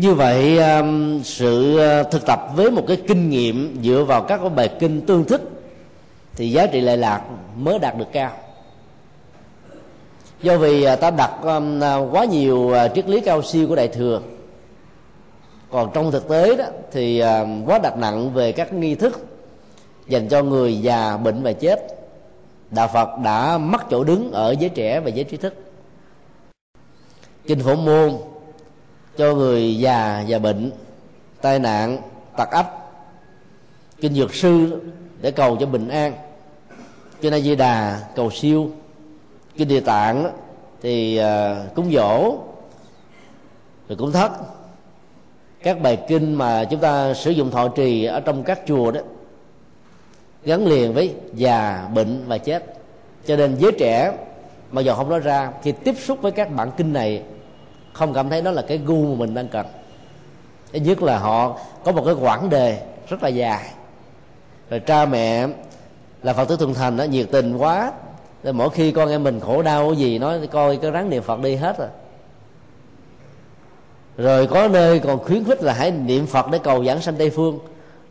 [0.00, 4.40] như vậy um, sự ờ, thực tập với một cái kinh nghiệm dựa vào các
[4.56, 5.42] bài kinh tương thích
[6.34, 7.22] thì giá trị lệ lạc
[7.56, 8.32] mới đạt được cao.
[10.42, 13.88] Do vì ờ, ta đặt um, ờ, quá nhiều triết lý cao siêu của đại
[13.88, 14.20] thừa.
[15.70, 17.22] Còn trong thực tế đó thì
[17.66, 19.26] quá đặt nặng về các nghi thức
[20.08, 21.80] dành cho người già, bệnh và chết.
[22.70, 25.54] Đạo phật đã mất chỗ đứng ở giới trẻ và giới trí thức.
[27.46, 28.29] Kinh phổ môn
[29.16, 30.70] cho người già và bệnh
[31.40, 31.98] tai nạn
[32.36, 32.68] tật ách.
[34.00, 34.80] Kinh dược sư
[35.20, 36.12] để cầu cho bình an.
[37.20, 38.70] Kinh a di đà cầu siêu.
[39.56, 40.32] Kinh địa tạng
[40.82, 42.38] thì à, cúng dỗ
[43.88, 44.32] rồi cúng thất.
[45.62, 49.00] Các bài kinh mà chúng ta sử dụng thọ trì ở trong các chùa đó,
[50.44, 52.64] gắn liền với già, bệnh và chết.
[53.26, 54.12] Cho nên giới trẻ
[54.70, 57.22] mà giờ không nói ra, khi tiếp xúc với các bản kinh này
[57.92, 59.66] không cảm thấy đó là cái gu mà mình đang cần.
[60.72, 63.70] Thứ nhất là họ có một cái quãng đề rất là dài.
[64.70, 65.46] Rồi cha mẹ
[66.22, 67.92] là phật tử thuần thành đó, nhiệt tình quá.
[68.42, 71.22] Rồi mỗi khi con em mình khổ đau cái gì, nói coi cái rắn niệm
[71.22, 71.88] phật đi hết rồi.
[74.16, 77.30] Rồi có nơi còn khuyến khích là hãy niệm phật để cầu giảng sanh tây
[77.30, 77.58] phương.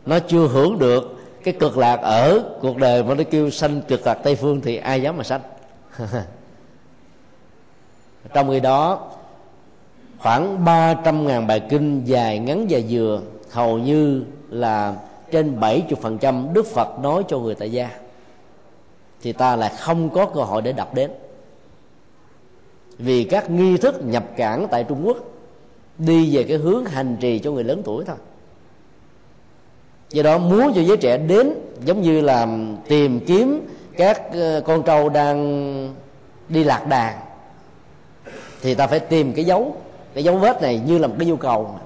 [0.06, 4.06] Nó chưa hưởng được cái cực lạc ở cuộc đời mà nó kêu sanh cực
[4.06, 5.40] lạc tây phương thì ai dám mà sanh?
[8.34, 9.10] Trong khi đó
[10.22, 14.94] khoảng 300 ngàn bài kinh dài ngắn và vừa, hầu như là
[15.30, 17.90] trên 70% Đức Phật nói cho người tại gia.
[19.22, 21.10] Thì ta lại không có cơ hội để đọc đến.
[22.98, 25.16] Vì các nghi thức nhập cảng tại trung quốc
[25.98, 28.16] đi về cái hướng hành trì cho người lớn tuổi thôi.
[30.10, 31.54] Do đó muốn cho giới trẻ đến
[31.84, 32.46] giống như là
[32.88, 35.94] tìm kiếm các ờ, con trâu đang
[36.48, 37.18] đi lạc đàn.
[38.62, 39.76] Thì ta phải tìm cái dấu
[40.14, 41.78] cái dấu vết này như là một cái nhu cầu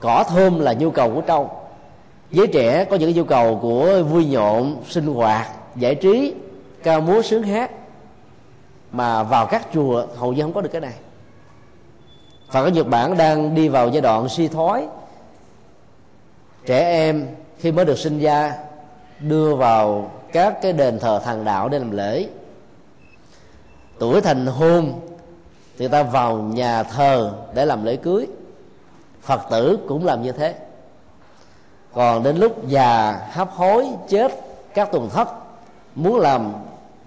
[0.00, 1.50] cỏ thơm là nhu cầu của trâu.
[2.30, 6.34] Giới trẻ có những cái nhu cầu của vui nhộn, sinh hoạt, giải trí,
[6.82, 7.70] ca múa sướng hát.
[8.92, 10.94] Mà vào các chùa, hầu như không có được cái này.
[12.50, 14.86] Phật ở Nhật Bản đang đi vào giai đoạn suy thoái.
[16.66, 17.26] Trẻ em
[17.58, 18.54] khi mới được sinh ra,
[19.20, 22.26] đưa vào các cái đền thờ thần đạo để làm lễ.
[23.98, 24.92] Tuổi thành hôn
[25.78, 28.26] thì ta vào nhà thờ để làm lễ cưới.
[29.22, 30.54] Phật tử cũng làm như thế.
[31.94, 34.32] Còn đến lúc già, hấp hối, chết,
[34.74, 35.28] các tuần thất,
[35.94, 36.52] muốn làm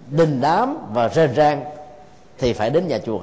[0.10, 1.64] đình đám và rền rang,
[2.38, 3.20] thì phải đến nhà chùa.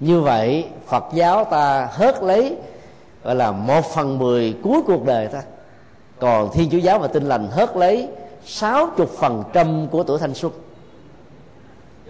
[0.00, 2.56] Như vậy, phật giáo ta hớt lấy,
[3.24, 5.42] gọi là một phần mười cuối cuộc đời ta.
[6.18, 8.08] Còn thiên chúa giáo và tinh lành hớt lấy
[8.46, 10.52] sáu chục phần trăm của tuổi thanh xuân.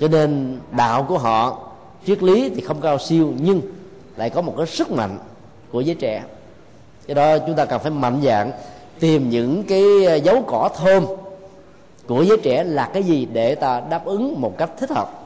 [0.00, 1.69] Cho nên đạo của họ
[2.06, 3.60] triết lý thì không cao siêu, nhưng
[4.16, 5.18] lại có một cái sức mạnh
[5.72, 6.22] của giới trẻ.
[7.06, 8.52] Do đó chúng ta cần phải mạnh dạng
[9.00, 9.82] tìm những cái
[10.24, 11.06] dấu cỏ thơm
[12.06, 15.24] của giới trẻ là cái gì để ta đáp ứng một cách thích hợp.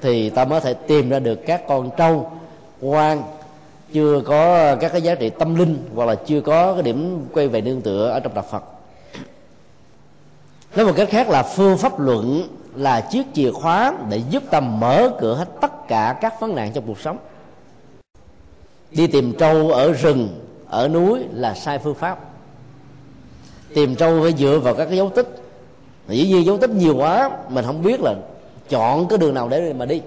[0.00, 2.30] Thì ta mới thể tìm ra được các con trâu,
[2.80, 3.22] quan,
[3.92, 7.48] chưa có các cái giá trị tâm linh, hoặc là chưa có cái điểm quay
[7.48, 8.62] về nương tựa ở trong đạo Phật.
[10.76, 14.60] Nói một cách khác là phương pháp luận là chiếc chìa khóa để giúp ta
[14.60, 17.18] mở cửa hết tất cả các vấn nạn trong cuộc sống.
[18.90, 20.28] Đi tìm trâu ở rừng,
[20.68, 22.18] ở núi là sai phương pháp.
[23.74, 25.28] Tìm trâu phải dựa vào các cái dấu tích.
[26.08, 28.14] Dĩ nhiên dấu tích nhiều quá, mình không biết là
[28.68, 30.02] chọn cái đường nào để mà đi.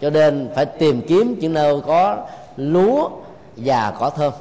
[0.00, 3.08] Cho nên phải tìm kiếm những nơi có lúa
[3.56, 4.32] và cỏ thơm.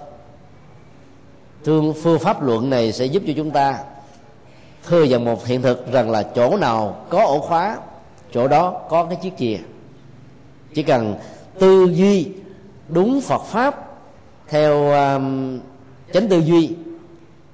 [1.64, 3.80] Thương phương pháp luận này sẽ giúp cho chúng ta
[4.90, 7.78] thừa nhận một hiện thực rằng là chỗ nào có ổ khóa
[8.32, 9.58] chỗ đó có cái chiếc chìa.
[10.74, 11.16] Chỉ cần
[11.60, 12.32] tư duy
[12.88, 13.86] đúng phật pháp
[14.48, 15.60] theo um,
[16.14, 16.76] chánh tư duy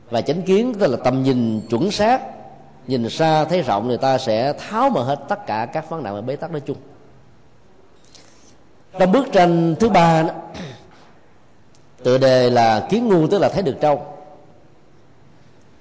[0.10, 2.22] và chánh kiến tức là tầm nhìn chuẩn xác
[2.88, 6.16] nhìn xa thấy rộng người ta sẽ tháo mở hết tất cả các vấn nạn
[6.16, 6.78] và bế tắc nói chung.
[9.00, 10.34] Trong bức tranh thứ ba đó,
[12.04, 14.15] tựa đề là kiến ngu tức là thấy được trâu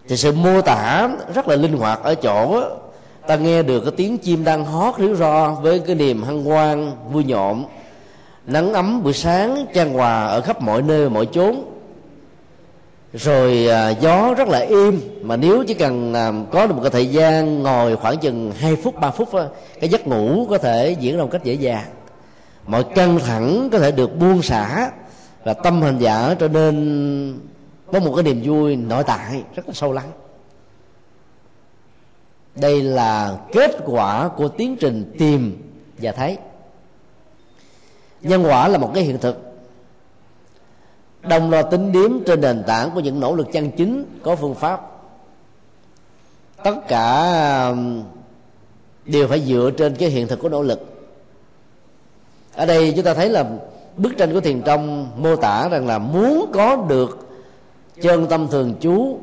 [0.09, 2.63] thì sự mô tả rất là linh hoạt ở chỗ
[3.27, 6.93] ta nghe được cái tiếng chim đang hót ríu ro với cái niềm hân hoan
[7.11, 7.65] vui nhộn.
[8.47, 11.65] Nắng ấm buổi sáng trang hòa ở khắp mọi nơi mọi chốn.
[13.13, 16.91] Rồi à, gió rất là im mà nếu chỉ cần à, có được một cái
[16.91, 19.45] thời gian ngồi khoảng chừng 2 phút 3 phút á,
[19.81, 21.87] cái giấc ngủ có thể diễn ra một cách dễ dàng.
[22.67, 24.91] Mọi căng thẳng có thể được buông xả
[25.45, 27.39] và tâm hành giả cho nên
[27.93, 30.13] có một cái niềm vui nội tại rất là sâu lắng.
[32.55, 36.39] Đây là kết quả của tiến trình tìm và thấy.
[38.21, 39.39] Nhân quả là một cái hiện thực.
[41.23, 44.55] Đồng loạt tính điếm trên nền tảng của những nỗ lực chân chính có phương
[44.55, 44.91] pháp.
[46.65, 47.75] Tất cả
[49.05, 50.81] đều phải dựa trên cái hiện thực của nỗ lực.
[52.55, 53.51] Ở đây chúng ta thấy là
[53.97, 57.24] bức tranh của thiền trong mô tả rằng là muốn có được
[58.01, 59.19] chân tâm thường chú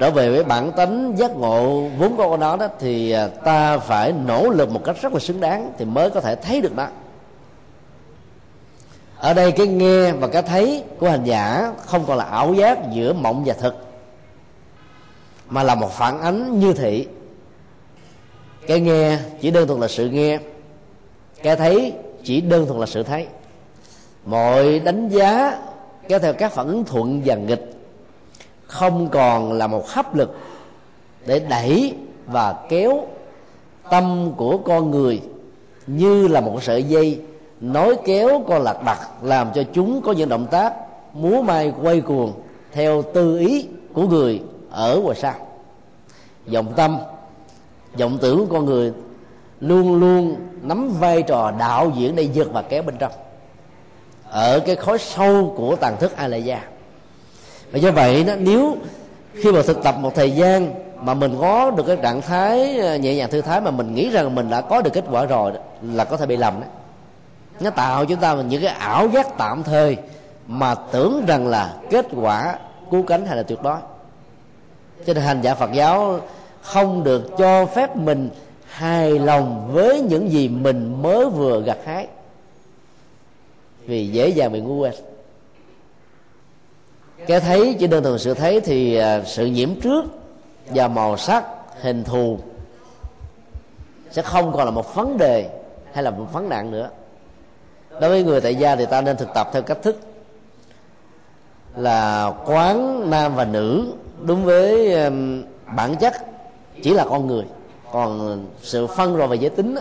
[0.00, 3.78] trở về với bản tánh giác ngộ vốn có của nó đó, thì à, ta
[3.78, 6.76] phải nỗ lực một cách rất là xứng đáng thì mới có thể thấy được
[6.76, 6.86] nó.
[9.18, 12.78] Ở đây cái nghe và cái thấy của hành giả không còn là ảo giác
[12.92, 13.74] giữa mộng và thực,
[15.48, 17.06] mà là một phản ánh như thị.
[18.66, 20.38] Cái nghe chỉ đơn thuần là sự nghe,
[21.42, 21.92] cái thấy
[22.24, 23.26] chỉ đơn thuần là sự thấy.
[24.24, 25.58] Mọi đánh giá
[26.08, 27.74] kéo theo các phản ứng thuận và nghịch
[28.74, 30.38] không còn là một hấp lực
[31.26, 31.94] để đẩy
[32.26, 33.06] và kéo
[33.90, 35.20] tâm của con người
[35.86, 37.20] như là một sợi dây
[37.60, 40.74] nối kéo con lạc đặt làm cho chúng có những động tác
[41.12, 42.32] múa may quay cuồng
[42.72, 45.34] theo tư ý của người ở ngoài xa
[46.46, 46.98] vọng tâm,
[47.98, 48.92] vọng tưởng của con người
[49.60, 53.12] luôn luôn nắm vai trò đạo diễn để giật và kéo bên trong.
[54.30, 56.73] Ở cái khối sâu của tàn thức a la gia
[57.74, 58.76] và do vậy đó, nếu
[59.32, 62.96] khi mà thực tập một thời gian mà mình có được cái trạng thái ờ,
[62.96, 65.52] nhẹ nhàng thư thái mà mình nghĩ rằng mình đã có được kết quả rồi
[65.52, 66.66] đó, là có thể bị lầm đó.
[67.60, 69.96] Nó tạo chúng ta những cái ảo giác tạm thời
[70.46, 72.58] mà tưởng rằng là kết quả
[72.90, 73.78] cứu cánh hay là tuyệt đối.
[75.06, 76.20] Cho nên hành giả phật giáo
[76.62, 78.30] không được cho phép mình
[78.68, 82.06] hài lòng với những gì mình mới vừa gặt hái.
[83.86, 84.94] Vì dễ dàng bị ngu quên
[87.26, 90.04] cái thấy chỉ đơn thuần sự thấy thì à, sự nhiễm trước
[90.66, 91.44] và màu sắc,
[91.80, 92.38] hình thù
[94.10, 95.50] sẽ không còn là một vấn đề
[95.92, 96.88] hay là một vấn nạn nữa.
[98.00, 100.00] Đối với người tại gia thì ta nên thực tập theo cách thức
[101.76, 104.96] là quán nam và nữ đúng với
[105.76, 106.14] bản chất
[106.82, 107.44] chỉ là con người.
[107.92, 109.74] Còn sự phân rồi về giới tính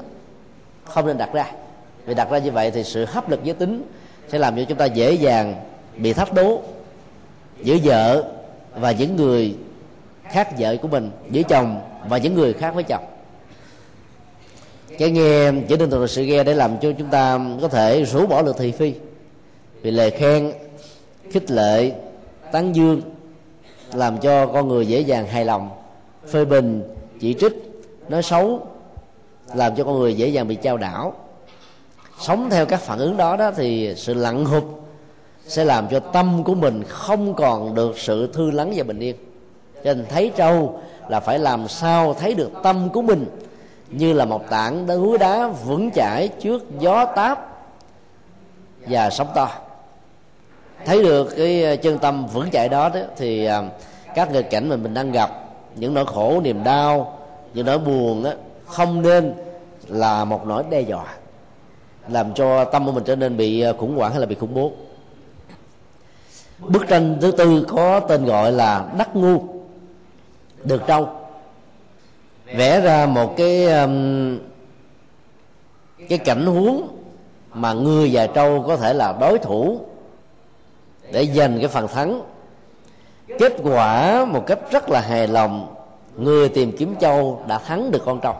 [0.83, 1.51] không nên đặt ra.
[2.05, 3.83] Vì đặt ra như vậy thì sự hấp lực giới tính
[4.27, 5.55] sẽ làm cho chúng ta dễ dàng
[5.97, 6.61] bị thách đố
[7.63, 8.23] giữa vợ
[8.75, 9.55] và những người
[10.23, 13.03] khác vợ của mình, giữa chồng và những người khác với chồng.
[14.97, 18.03] Cái nghe chỉ đơn thuần là sự nghe để làm cho chúng ta có thể
[18.03, 18.93] rũ bỏ được thị phi.
[19.81, 20.53] Vì lời khen,
[21.31, 21.91] khích lệ,
[22.51, 23.01] tán dương
[23.93, 25.69] làm cho con người dễ dàng hài lòng,
[26.31, 26.83] phê bình,
[27.19, 27.53] chỉ trích,
[28.09, 28.67] nói xấu,
[29.55, 31.13] làm cho con người dễ dàng bị trao đảo.
[32.21, 34.63] Sống theo các phản ứng đó đó thì sự lặng hụt
[35.47, 39.15] sẽ làm cho tâm của mình không còn được sự thư lắng và bình yên.
[39.83, 40.79] Cho nên thấy trâu
[41.09, 43.25] là phải làm sao thấy được tâm của mình
[43.89, 47.49] như là một tảng núi đá vững chãi trước gió táp
[48.87, 49.49] và sóng to.
[50.85, 53.63] Thấy được cái ờ, chân tâm vững chãi đó, đó thì ờ,
[54.15, 55.29] các nghịch cảnh mà mình đang gặp
[55.75, 57.19] những nỗi khổ niềm đau
[57.53, 58.31] những nỗi buồn đó,
[58.65, 59.33] không nên
[59.87, 61.05] là một nỗi đe dọa
[62.07, 64.53] làm cho tâm của mình trở nên bị ờ, khủng hoảng hay là bị khủng
[64.53, 64.71] bố
[66.67, 69.43] bức tranh thứ tư có tên gọi là đắc ngu
[70.63, 71.09] được trâu
[72.45, 74.37] vẽ ra một cái um,
[76.09, 76.87] cái cảnh huống
[77.53, 79.79] mà người và trâu có thể là đối thủ
[81.11, 82.21] để giành cái phần thắng.
[83.39, 85.75] Kết quả một cách rất là hài lòng
[86.17, 88.35] người tìm kiếm châu đã thắng được con trâu.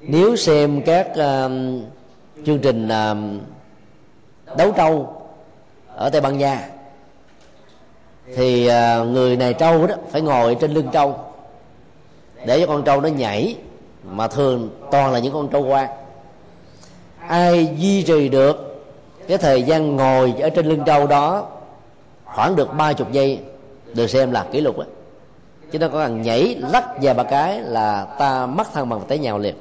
[0.00, 1.50] Nếu xem các uh,
[2.46, 5.16] chương trình uh, đấu trâu
[5.96, 6.68] ở tây ban nha.
[8.36, 11.18] Thì à, người này trâu đó, phải ngồi trên lưng trâu
[12.46, 13.56] để cho con trâu nó nhảy,
[14.04, 15.88] mà thường toàn là những con trâu quan
[17.28, 18.84] ai duy trì được
[19.28, 21.46] cái thời gian ngồi ở trên lưng trâu đó
[22.24, 23.40] khoảng được ba chục giây,
[23.94, 24.86] được xem là kỷ lục á.
[25.72, 29.18] Chứ nó có cần nhảy lắc và ba cái là ta mất thăng bằng té
[29.18, 29.54] nhào liền.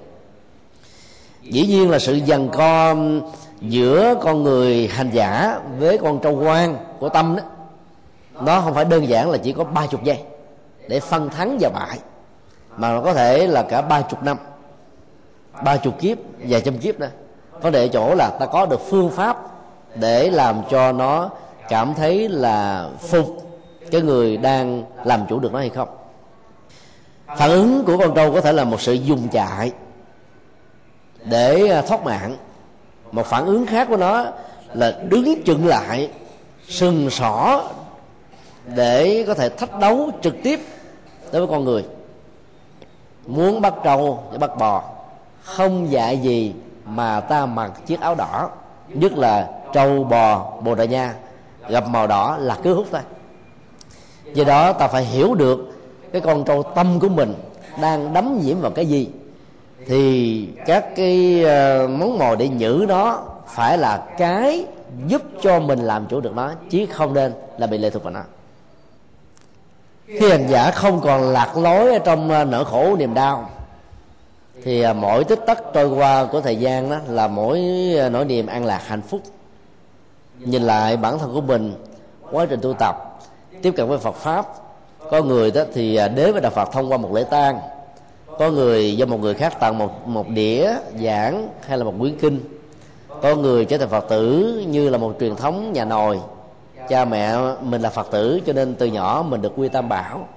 [1.41, 2.95] Dĩ nhiên là sự dằn co
[3.63, 7.41] giữa con người hành giả với con trâu quan của tâm đó,
[8.41, 10.19] nó không phải đơn giản là chỉ có ba chục giây
[10.87, 11.99] để phân thắng và bại,
[12.77, 14.37] mà nó có thể là cả ba chục năm,
[15.63, 17.09] ba chục kiếp, vài trăm kiếp nữa
[17.61, 19.37] có để chỗ là ta có được phương pháp
[19.95, 21.29] để làm cho nó
[21.69, 23.27] cảm thấy là phục
[23.91, 25.89] cái người đang làm chủ được nó hay không.
[27.37, 29.71] Phản ứng của con trâu có thể là một sự dùng chạy
[31.23, 32.37] để à, thoát mạng
[33.13, 34.25] một phản ứng khác của nó
[34.73, 36.09] là đứng chừng lại,
[36.67, 37.63] sừng sỏ
[38.75, 40.59] để có thể thách đấu trực tiếp
[41.31, 41.85] đối với con người.
[43.27, 44.83] Muốn bắt trâu để bắt bò,
[45.43, 46.53] không dạy gì
[46.85, 48.49] mà ta mặc chiếc áo đỏ.
[48.87, 51.13] Nhất là trâu bò bồ đà nha,
[51.69, 53.01] gặp màu đỏ là cứ hút thôi.
[54.33, 55.59] Do đó ta phải hiểu được
[56.11, 57.33] cái con trâu tâm của mình
[57.81, 59.09] đang đắm nhiễm vào cái gì
[59.87, 64.65] thì các cái ờ, món mồi để nhử nó phải là cái
[65.07, 68.13] giúp cho mình làm chủ được nó, chứ không nên là bị lệ thuộc vào
[68.13, 68.21] nó.
[70.07, 73.49] Khi hành giả không còn lạc lối ở trong ờ, nỗi khổ, niềm đau,
[74.63, 77.61] thì ờ, mỗi tích tắc trôi qua của thời gian đó là mỗi
[78.11, 79.21] nỗi niềm an lạc hạnh phúc.
[80.39, 81.75] Nhìn lại bản thân của mình,
[82.31, 83.19] quá trình tu tập,
[83.61, 84.45] tiếp cận với Phật pháp,
[85.11, 87.59] có người đó thì đến với đạo Phật thông qua một lễ tang
[88.39, 90.73] có người do một người khác tặng một một đĩa
[91.03, 92.39] giảng hay là một quyển kinh.
[93.21, 96.19] Có người trở thành phật tử như là một truyền thống nhà nồi
[96.89, 100.27] cha mẹ mình là phật tử cho nên từ nhỏ mình được quy tam bảo.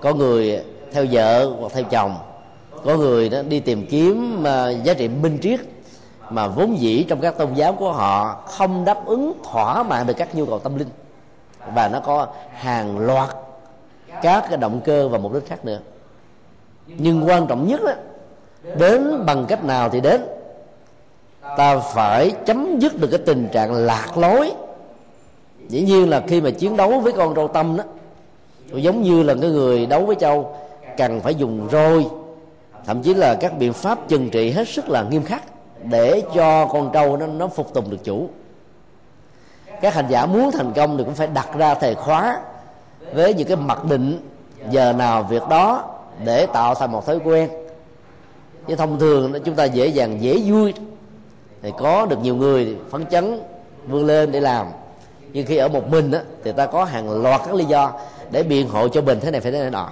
[0.00, 2.16] Có người theo vợ hoặc theo chồng.
[2.84, 5.60] Có người đó đi tìm kiếm à, giá trị minh triết
[6.30, 10.14] mà vốn dĩ trong các tôn giáo của họ không đáp ứng thỏa mãn được
[10.16, 10.88] các nhu cầu tâm linh.
[11.74, 13.28] Và nó có hàng loạt
[14.22, 15.78] các cái động cơ và mục đích khác nữa
[16.98, 17.92] nhưng quan trọng nhất đó,
[18.78, 20.22] đến bằng cách nào thì đến.
[21.56, 24.52] Ta phải chấm dứt được cái tình trạng lạc lối.
[25.68, 27.84] Dĩ nhiên là khi mà chiến đấu với con râu tâm đó
[28.74, 30.56] giống như là cái người đấu với châu
[30.96, 32.06] cần phải dùng roi
[32.86, 35.42] thậm chí là các biện pháp trừng trị hết sức là nghiêm khắc
[35.84, 38.28] để cho con trâu nó nó phục tùng được chủ.
[39.80, 42.40] Các hành giả muốn thành công thì cũng phải đặt ra thời khóa
[43.12, 44.20] với những cái mặc định
[44.70, 45.84] giờ nào việc đó
[46.24, 47.50] để tạo thành một thói quen.
[48.68, 50.74] Chứ thông thường chúng ta dễ dàng dễ vui.
[51.62, 53.40] Thì có được nhiều người phấn chấn
[53.86, 54.66] vươn lên để làm.
[55.32, 57.92] Nhưng khi ở một mình á, thì ta có hàng loạt các lý do
[58.30, 59.88] để biện hộ cho mình thế này phải thế này nọ.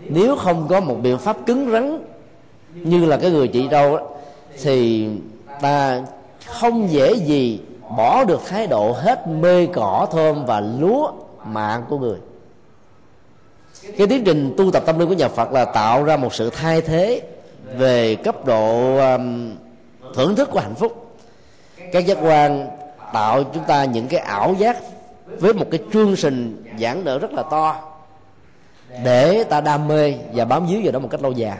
[0.00, 2.04] Nếu không có một biện pháp cứng rắn
[2.74, 3.98] như là cái người chị đâu
[4.62, 5.08] thì
[5.60, 6.02] ta
[6.46, 7.60] không dễ gì
[7.96, 11.12] bỏ được thái độ hết mê cỏ thơm và lúa
[11.44, 12.18] mạng của người
[13.98, 16.50] cái tiến trình tu tập tâm linh của nhà Phật là tạo ra một sự
[16.50, 17.22] thay thế
[17.76, 19.50] về cấp độ um,
[20.14, 21.16] thưởng thức của hạnh phúc.
[21.92, 22.68] Các giác quan
[23.12, 24.76] tạo chúng ta những cái ảo giác
[25.26, 27.76] với một cái chương trình giảng nở rất là to
[29.04, 31.58] để ta đam mê và bám víu vào đó một cách lâu dài.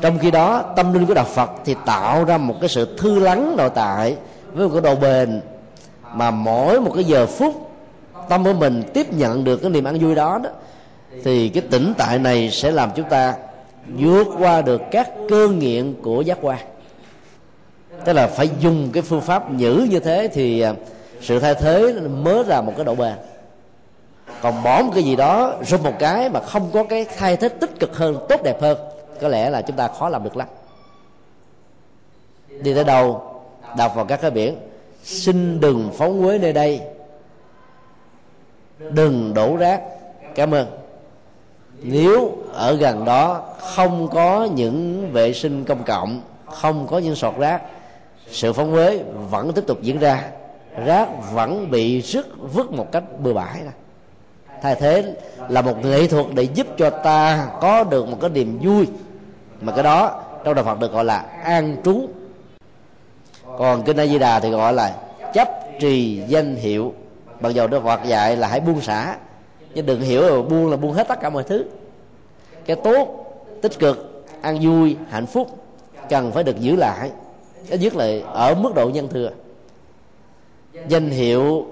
[0.00, 3.18] Trong khi đó tâm linh của đạo phật thì tạo ra một cái sự thư
[3.18, 4.16] lắng nội tại
[4.52, 5.40] với một cái độ bền
[6.14, 7.70] mà mỗi một cái giờ phút
[8.28, 10.50] tâm của mình tiếp nhận được cái niềm ăn vui đó đó
[11.24, 13.34] thì cái tĩnh tại này sẽ làm chúng ta
[13.98, 16.58] vượt qua được các cơn nghiện của giác quan.
[18.04, 20.74] Tức là phải dùng cái phương pháp nhữ như thế thì à,
[21.20, 23.14] sự thay thế mới là một cái độ bền.
[24.40, 27.48] Còn bỏ một cái gì đó rút một cái mà không có cái thay thế
[27.48, 28.78] tích cực hơn, tốt đẹp hơn,
[29.20, 30.48] có lẽ là chúng ta khó làm được lắm.
[32.60, 33.22] Đi tới đâu
[33.76, 34.56] đọc vào các cái biển.
[35.04, 36.80] Xin đừng phóng quế nơi đây.
[38.78, 39.82] Đừng đổ rác.
[40.34, 40.66] Cảm ơn
[41.82, 47.36] nếu ở gần đó không có những vệ sinh công cộng, không có những sọt
[47.38, 47.62] rác,
[48.30, 50.24] sự phóng huế vẫn tiếp tục diễn ra.
[50.84, 53.60] Rác vẫn bị rứt, vứt một cách bừa bãi
[54.62, 55.14] thay thế
[55.48, 58.86] là một nghệ thuật để giúp cho ta có được một cái niềm vui.
[59.60, 62.08] Mà cái đó trong đạo Phật được gọi là an trú.
[63.58, 64.94] Còn kinh A Di Đà thì gọi là
[65.34, 65.48] chấp
[65.80, 66.94] trì danh hiệu.
[67.40, 69.16] Bằng dầu Đức Phật dạy là hãy buông xả
[69.74, 71.64] chứ đừng hiểu là buông là buông hết tất cả mọi thứ.
[72.64, 73.24] Cái tốt,
[73.62, 75.48] tích cực ăn vui, hạnh phúc
[76.08, 77.10] cần phải được giữ lại.
[77.68, 79.30] Cái nhất là ở mức độ nhân thừa.
[80.88, 81.66] Danh hiệu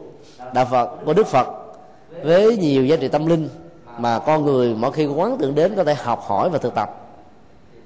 [0.54, 1.46] đạo phật của đức phật
[2.22, 3.48] với nhiều giá trị tâm linh
[3.98, 6.90] mà con người mỗi khi quán tưởng đến có thể học hỏi và thực tập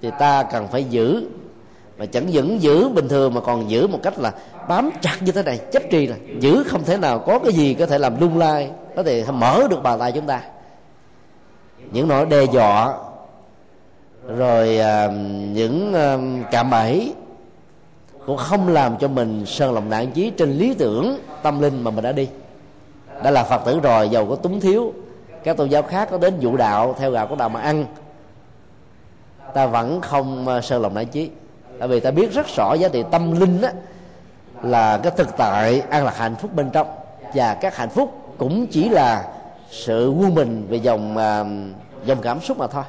[0.03, 1.27] thì ta cần phải giữ
[1.99, 4.33] mà chẳng những giữ bình thường mà còn giữ một cách là
[4.69, 7.75] bám chặt như thế này chấp trì là giữ không thể nào có cái gì
[7.75, 10.43] có thể làm lung lay có thể mở được bàn tay chúng ta.
[11.93, 12.95] Những nỗi đe dọa
[14.27, 15.07] rồi à,
[15.53, 16.19] những à,
[16.51, 17.15] cạm bẫy
[18.27, 21.91] cũng không làm cho mình sơn lòng nạn chí trên lý tưởng tâm linh mà
[21.91, 22.29] mình đã đi.
[23.25, 24.93] Đã là phật tử rồi giàu có túng thiếu.
[25.45, 27.85] Các tôn giáo khác có đến vụ đạo theo gạo của đạo mà ăn.
[29.55, 31.31] Ta vẫn không à, sơn lòng nạn chí.
[31.79, 33.73] Tại vì ta biết rất rõ giá trị tâm linh á
[34.63, 36.87] là cái thực tại an lạc hạnh phúc bên trong.
[37.35, 39.25] Và các hạnh phúc cũng chỉ là
[39.71, 42.85] sự quân mình về dòng uh, dòng cảm xúc mà thôi.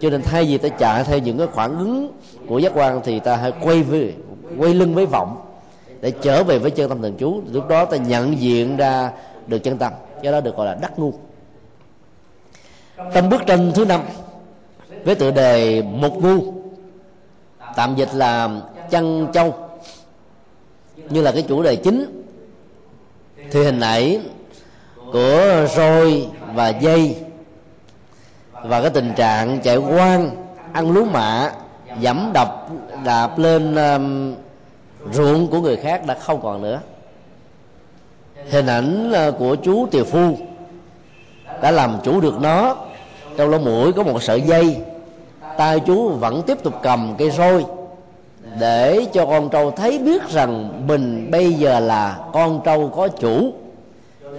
[0.00, 2.12] Cho nên thay vì ta chạy theo những cái khoảng ứng
[2.48, 4.14] của giác quan thì ta hãy quay về
[4.58, 5.40] quay lưng với vọng
[6.00, 7.40] để trở về với chân tâm thường trú.
[7.52, 9.10] Lúc đó ta nhận diện ra
[9.46, 11.12] được chân tâm do đó được gọi là đắc ngu.
[13.14, 14.00] Trong bức tranh thứ năm
[15.04, 16.52] với tựa đề một ngu
[17.76, 18.50] tạm dịch là
[18.90, 19.54] chân châu
[21.10, 22.24] như là cái chủ đề chính.
[23.50, 24.18] Thì hình ảnh
[25.12, 27.16] của roi và dây
[28.62, 30.30] và cái tình trạng chạy quan
[30.72, 31.52] ăn lúa mạ
[32.00, 32.68] dẫm đập
[33.04, 34.34] đạp lên um,
[35.12, 36.80] ruộng của người khác đã không còn nữa.
[38.50, 40.36] Hình ảnh ờ, của chú tiều phu
[41.62, 42.76] đã làm chủ được nó.
[43.36, 44.76] Trong lỗ mũi có một sợi dây.
[45.58, 47.64] Tay chú vẫn tiếp tục cầm cây roi
[48.58, 53.52] để cho con trâu thấy biết rằng mình bây giờ là con trâu có chủ.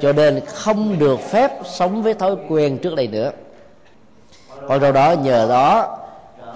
[0.02, 3.32] Cho nên không được phép sống với thói quen trước đây nữa.
[4.68, 5.98] Con trâu đó nhờ đó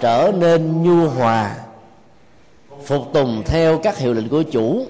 [0.01, 1.55] trở nên nhu hòa,
[2.86, 4.86] phục tùng theo các hiệu lệnh của chủ.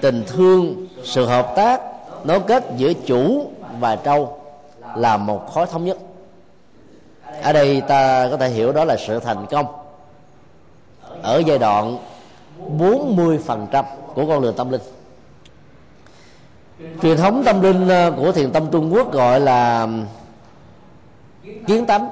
[0.00, 1.80] Tình thương, sự hợp tác,
[2.24, 3.50] nối kết giữa chủ
[3.80, 4.38] và trâu
[4.96, 5.98] là một khối thống nhất.
[7.42, 9.66] Ở đây ta có thể hiểu đó là sự thành công
[11.24, 11.98] ở giai đoạn
[12.78, 14.80] 40% của con đường tâm linh.
[17.02, 19.88] Truyền thống tâm linh ờ, của thiền tâm Trung Quốc gọi là
[21.66, 22.10] kiến tánh.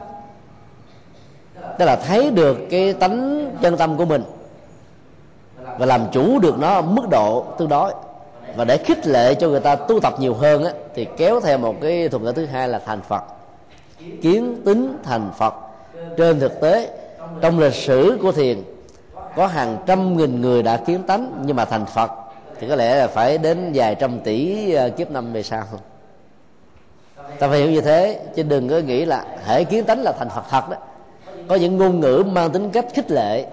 [1.79, 4.23] Tức là thấy được cái tánh chân tâm của mình
[5.79, 7.93] và làm chủ được nó ở mức độ tương đối.
[8.57, 11.59] Và để khích lệ cho người ta tu tập nhiều hơn á, thì kéo theo
[11.59, 13.23] một cái thuật ngữ thứ hai là thành phật.
[14.23, 15.55] Kiến tính thành phật.
[16.17, 16.91] Trên thực tế
[17.41, 18.63] trong lịch sử của thiền
[19.37, 22.11] có hàng trăm nghìn người đã kiến tánh, nhưng mà thành phật,
[22.61, 25.65] thì có lẽ là phải đến vài trăm tỷ ờ, kiếp năm về sau.
[27.39, 30.29] Ta phải hiểu như thế, chứ đừng có nghĩ là hệ kiến tánh là thành
[30.29, 30.77] phật thật đó.
[31.49, 33.47] Có những ngôn ngữ mang tính cách khích lệ.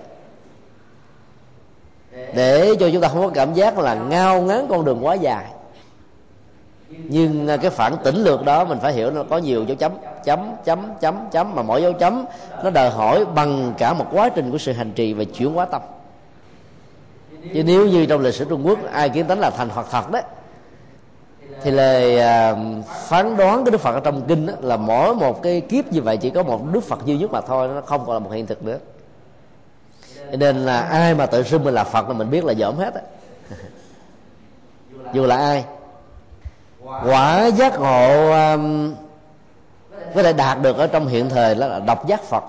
[2.34, 5.46] Để cho chúng ta không có cảm giác là ngao ngán con đường quá dài
[6.90, 9.92] nhưng à, cái phản tỉnh lược đó mình phải hiểu nó có nhiều dấu chấm
[10.24, 12.26] chấm chấm chấm chấm mà mỗi dấu chấm
[12.64, 15.66] nó đòi hỏi bằng cả một quá trình của sự hành trì và chuyển hóa
[15.66, 15.82] tâm.
[17.54, 20.12] Chứ nếu như trong lịch sử trung quốc ai kiến tánh là thành hoặc thật
[20.12, 20.24] đấy
[21.64, 22.56] thì lời à,
[23.08, 26.02] phán đoán cái đức phật ở trong kinh đó, là mỗi một cái kiếp như
[26.02, 28.30] vậy chỉ có một đức phật duy nhất mà thôi nó không còn là một
[28.34, 28.78] hiện thực nữa.
[30.32, 32.94] Nên là ai mà tự xưng mình là phật là mình biết là dởm hết
[32.94, 33.02] á.
[35.14, 35.66] Dù là ai
[37.06, 38.96] quả giác ngộ um,
[40.16, 42.44] có thể đạt được ở trong hiện thời đó là độc giác phật.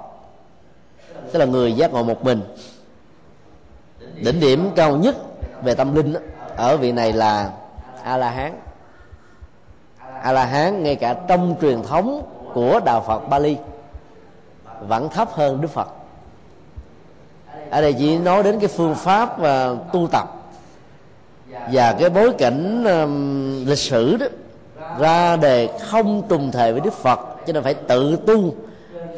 [1.32, 2.42] Tức là người giác ngộ một mình.
[4.14, 5.16] Đỉnh điểm cao nhất
[5.62, 6.20] về tâm linh đó,
[6.56, 7.50] ở vị này là
[8.02, 8.60] a la hán
[10.22, 12.22] a la hán ngay cả trong truyền thống
[12.54, 13.56] của đạo phật bali
[14.80, 15.88] vẫn thấp hơn đức phật.
[17.70, 20.39] Ở đây chỉ nói đến cái phương pháp và tu tập
[21.72, 24.26] và cái bối cảnh um, lịch sử đó
[24.98, 28.54] ra đề không trùng thề với đức phật cho nên phải tự tu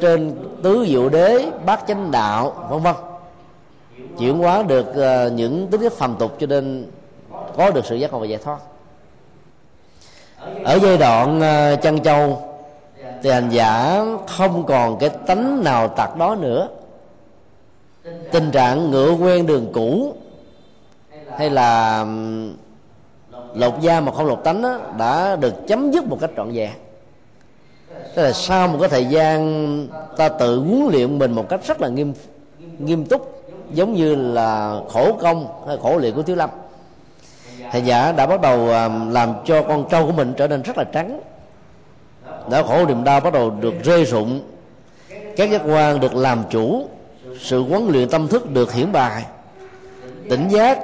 [0.01, 2.95] trên tứ diệu đế bát chánh đạo vân vân.
[4.19, 6.85] Chuyển hóa được uh, những tính chất phàm tục cho nên
[7.57, 8.57] có được sự giác ngộ và giải thoát.
[10.63, 12.41] Ở giai đoạn ờ, uh, chân châu
[13.23, 16.67] thì hành giả không còn cái tánh nào tặc đó nữa.
[18.31, 20.13] Tình trạng ngựa quen đường cũ
[21.37, 22.05] hay là
[23.53, 26.71] lột da mà không lột tánh đó, đã được chấm dứt một cách trọn vẹn.
[28.15, 31.81] Tức là sau một cái thời gian ta tự huấn luyện mình một cách rất
[31.81, 32.13] là nghiêm
[32.79, 36.49] nghiêm túc giống như là khổ công hay khổ luyện của thiếu lâm.
[37.71, 38.67] Thầy giả đã bắt đầu
[39.11, 41.19] làm cho con trâu của mình trở nên rất là trắng.
[42.49, 44.41] Đã khổ niềm đau bắt đầu được rơi rụng.
[45.37, 46.87] Các giác quan được làm chủ
[47.39, 49.25] sự huấn luyện tâm thức được hiển bài.
[50.29, 50.79] Tỉnh giác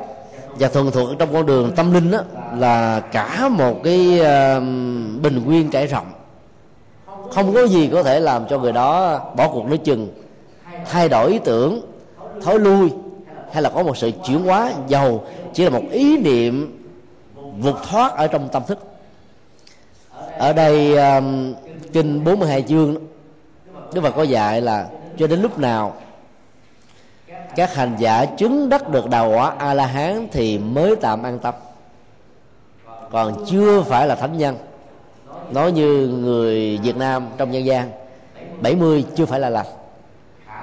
[0.59, 2.19] và thường thuộc trong con đường tâm linh đó
[2.57, 4.59] là cả một cái ờ,
[5.21, 6.11] bình nguyên trải rộng.
[7.31, 10.07] Không có gì có thể làm cho người đó bỏ cuộc nói chừng
[10.85, 11.81] thay đổi ý tưởng
[12.41, 12.89] thối lui
[13.51, 16.79] hay là có một sự chuyển hóa giàu chỉ là một ý niệm
[17.59, 18.79] vụt thoát ở trong tâm thức.
[20.37, 21.53] Ở đây um,
[21.93, 22.95] kinh 42 chương
[23.93, 24.87] Đức Phật có dạy là
[25.17, 25.93] cho đến lúc nào
[27.59, 31.39] các hành giả chứng đắc được đạo quả a la hán thì mới tạm an
[31.39, 31.53] tâm.
[33.11, 34.57] Còn chưa phải là thánh nhân.
[35.51, 37.91] Nói như người Việt Nam trong nhân gian
[38.61, 39.65] 70 chưa phải là lành.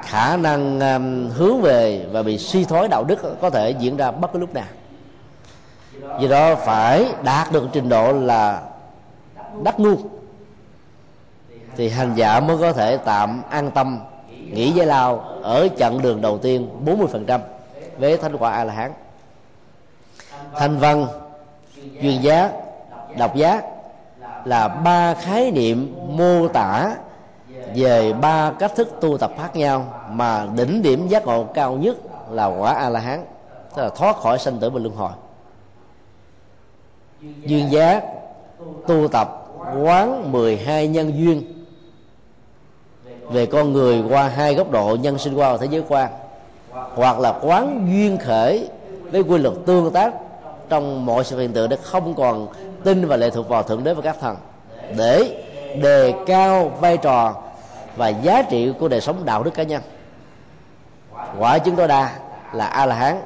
[0.02, 4.10] Khả năng um, hướng về và bị suy thoái đạo đức có thể diễn ra
[4.10, 4.68] bất cứ lúc nào.
[6.20, 8.62] Vì đó phải đạt được trình độ là
[9.64, 9.96] đắc ngu
[11.76, 14.00] thì hành giả mới có thể tạm an tâm
[14.52, 17.40] nghỉ giải lao ở chặng đường đầu tiên 40%
[17.98, 18.92] với thánh quả a la hán
[20.54, 21.06] thanh văn
[22.00, 22.52] duyên giá,
[23.18, 23.64] độc giác
[24.44, 26.96] là ba khái niệm mô tả
[27.74, 31.96] về ba cách thức tu tập khác nhau mà đỉnh điểm giác ngộ cao nhất
[32.30, 33.24] là quả a la hán
[33.76, 35.10] tức là thoát khỏi sanh tử và luân hồi.
[37.20, 38.04] Duyên giác
[38.86, 39.46] tu tập
[39.82, 41.42] quán 12 nhân duyên
[43.30, 46.10] về con người qua hai góc độ, nhân sinh quan và thế giới quan
[46.94, 48.68] hoặc là quán duyên khởi
[49.10, 50.14] với quy luật tương tác
[50.68, 52.48] trong mọi sự hiện tượng để không còn
[52.84, 54.36] tin và lệ thuộc vào thượng đế và các thần,
[54.96, 55.44] để
[55.82, 57.34] đề cao vai trò
[57.96, 59.82] và giá trị của đời sống đạo đức cá nhân.
[61.38, 62.10] Quả chứng tối đa
[62.52, 63.20] là a la hán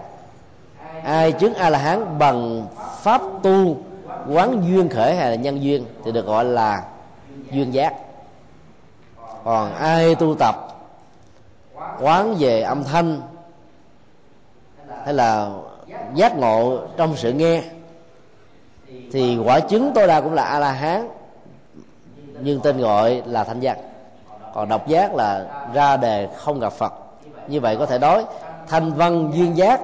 [1.05, 2.66] ai chứng a la hán bằng
[3.03, 3.76] pháp tu
[4.28, 6.82] quán duyên khởi hay là nhân duyên thì được gọi là
[7.51, 7.94] duyên giác
[9.45, 10.55] còn ai tu tập,
[12.01, 13.20] quán về âm thanh,
[15.05, 15.51] hay là
[16.14, 17.62] giác ngộ trong sự nghe,
[19.12, 21.09] thì quả chứng tối đa cũng là a la hán
[22.41, 23.78] nhưng tên gọi là thanh giác.
[24.55, 26.93] Còn độc giác là ra đề không gặp phật.
[27.49, 28.24] Như vậy có thể nói,
[28.68, 29.80] thanh văn duyên giác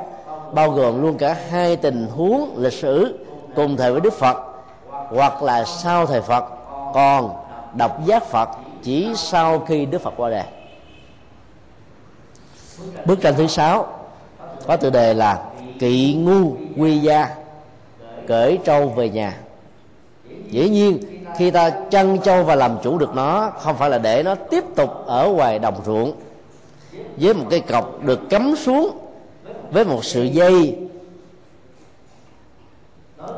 [0.53, 3.19] bao gồm luôn cả hai tình huống lịch sử
[3.57, 4.37] cùng thời với đức phật,
[4.91, 6.45] hoặc là sau thời phật.
[6.95, 7.37] Còn
[7.79, 8.49] độc giác phật
[8.87, 10.45] chỉ sau khi đức phật qua đời
[13.05, 13.87] bức tranh thứ sáu,
[14.67, 15.45] có tựa đề là
[15.79, 17.35] kỵ ngu quy gia,
[18.27, 19.41] cởi trâu về nhà.
[20.51, 20.99] Dĩ nhiên,
[21.39, 24.65] khi ta chăn trâu và làm chủ được nó, không phải là để nó tiếp
[24.77, 26.13] tục ở ngoài đồng ruộng,
[27.17, 28.99] với một cây cọc được cắm xuống
[29.71, 30.79] với một sự dây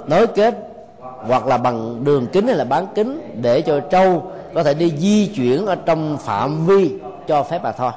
[0.07, 0.55] nối kết
[1.03, 4.93] hoặc là bằng đường kính hay là bán kính để cho trâu có thể đi
[4.99, 6.91] di chuyển ở trong phạm vi
[7.27, 7.93] cho phép mà thôi.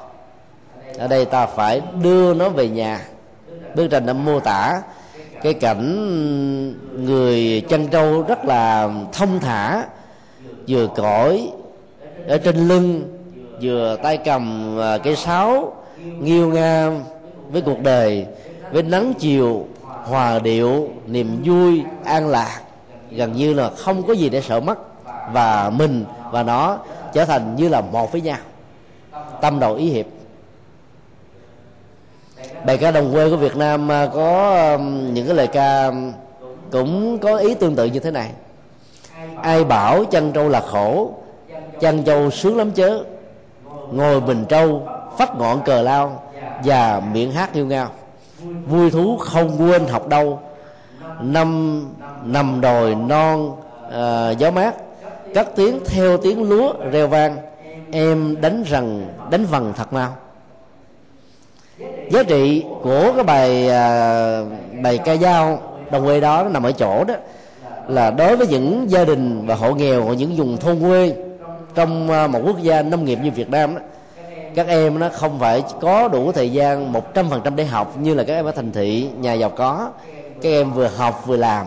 [0.98, 3.02] Ở đây ta phải đưa nó về nhà.
[3.76, 4.82] Bức tranh đã mô tả
[5.42, 5.86] cái cảnh
[7.06, 9.86] người chân trâu rất là thông thả,
[10.68, 11.52] vừa cõi
[12.28, 13.18] ở trên lưng,
[13.62, 15.74] vừa tay cầm à, cái cây sáo,
[16.20, 16.92] nghiêu nga
[17.52, 18.26] với cuộc đời,
[18.72, 22.62] với nắng chiều, hòa điệu, niềm vui, an lạc.
[23.12, 24.80] Gần như là không có gì để sợ mất.
[25.34, 26.78] Và mình và nó
[27.14, 28.38] trở thành như là một với nhau.
[29.42, 30.06] Tâm đầu ý hiệp.
[32.66, 34.78] Bài ca đồng quê của Việt Nam à, có
[35.14, 35.92] những cái lời ca
[36.72, 38.32] cũng có ý tương tự như thế này.
[39.42, 41.12] Ai bảo chân trâu là khổ
[41.80, 43.04] chân trâu sướng lắm chớ.
[43.92, 46.24] Ngồi bình trâu phát ngọn cờ lao
[46.64, 47.90] và miệng hát yêu ngao.
[48.68, 50.40] Vui thú không quên học đâu.
[51.22, 51.82] Năm
[52.24, 53.56] nằm đồi non
[53.92, 54.76] à, gió mát
[55.34, 57.38] cất tiếng theo tiếng lúa reo vang
[57.92, 60.16] em đánh rằng đánh vần thật mau.
[62.12, 64.42] Giá trị của cái bài à,
[64.84, 65.62] bài ca dao
[65.92, 67.14] đồng quê đó nằm ở chỗ đó
[67.88, 71.16] là đối với những gia đình và hộ nghèo ở những vùng thôn quê
[71.76, 73.82] trong à, một quốc gia nông nghiệp như Việt Nam đó
[74.56, 77.98] các em nó không phải có đủ thời gian một trăm phần trăm để học
[78.00, 79.90] như là các em ở thành thị nhà giàu có.
[80.42, 81.66] Các em vừa học vừa làm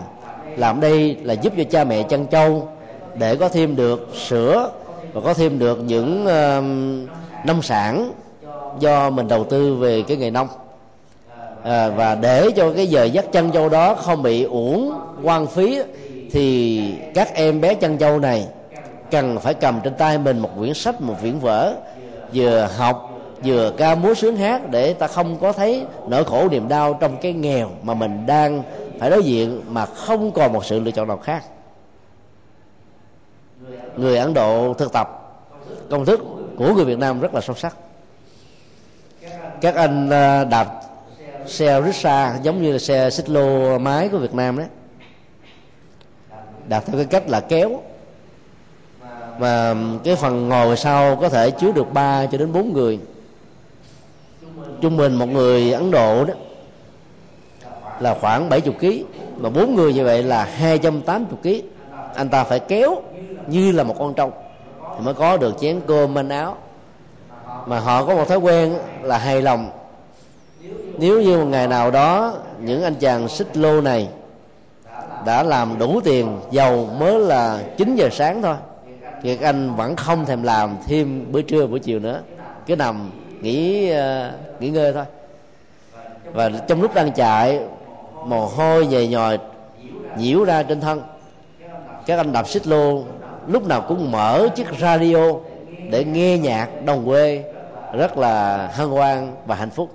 [0.57, 2.69] làm đây là giúp cho cha mẹ chăn trâu
[3.19, 4.71] để có thêm được sữa
[5.13, 8.13] và có thêm được những uh, nông sản
[8.79, 10.49] do mình đầu tư về cái nghề nông.
[11.65, 14.93] À, và để cho cái giờ dắt chân châu đó không bị uổng
[15.23, 15.79] quan phí
[16.31, 16.81] thì
[17.15, 18.47] các em bé chân châu này
[19.11, 21.75] cần phải cầm trên tay mình một quyển sách một quyển vở
[22.35, 23.11] vừa học
[23.45, 27.17] vừa ca múa sướng hát để ta không có thấy nỗi khổ niềm đau trong
[27.23, 28.63] cái nghèo mà mình đang
[29.01, 31.45] phải đối diện mà không còn một sự lựa chọn nào khác
[33.97, 35.21] người ấn độ thực tập
[35.91, 36.21] công thức
[36.57, 37.77] của người việt nam rất là sâu sắc.
[39.61, 40.81] Các anh à, đạp
[41.47, 44.67] xe rickshaw giống như là xe xích lô máy của việt nam đấy.
[46.69, 47.83] Đạp theo cái cách là kéo.
[49.39, 52.99] Và cái phần ngồi sau có thể chứa được 3 cho đến 4 người.
[54.81, 56.35] Trung bình một người Ấn Độ đó
[58.01, 58.87] là khoảng 70 kg
[59.43, 61.74] mà bốn người như vậy là 280 kg
[62.15, 63.03] anh ta phải kéo
[63.47, 64.33] như là một con trâu
[64.81, 66.57] thì mới có được chén cơm manh áo.
[67.67, 69.71] Mà họ có một thói quen là hài lòng.
[70.99, 74.09] Nếu như một ngày nào đó những anh chàng xích lô này
[75.25, 78.57] đã làm đủ tiền giàu mới là 9 giờ sáng thôi
[79.23, 82.21] thì các anh vẫn không thèm làm thêm bữa trưa buổi chiều nữa.
[82.67, 83.11] Cứ nằm
[83.41, 85.05] nghỉ uh, nghỉ ngơi thôi.
[86.33, 87.61] Và trong lúc đang chạy
[88.25, 89.39] mồ hôi dày nhòi
[90.19, 91.03] nhiễu ra trên thân
[92.07, 93.03] các anh đạp xích lô,
[93.47, 95.19] lúc nào cũng mở chiếc radio
[95.91, 97.45] để nghe nhạc đồng quê
[97.93, 99.91] rất là hân hoan và hạnh phúc.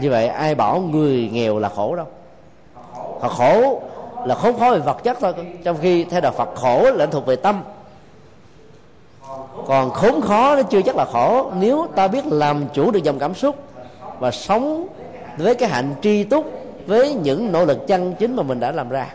[0.00, 2.06] Như vậy, ai bảo người nghèo là khổ đâu.
[3.20, 3.82] Họ khổ
[4.26, 5.32] là khốn khó về vật chất thôi.
[5.64, 7.62] Trong khi theo đạo phật, khổ là thuộc về tâm.
[9.66, 11.50] Còn khốn khó nó chưa chắc là khổ.
[11.58, 13.56] Nếu ta biết làm chủ được dòng cảm xúc
[14.18, 14.86] và sống
[15.38, 16.44] với cái hạnh tri túc
[16.86, 19.06] với những nỗ lực chân chính mà mình đã làm ra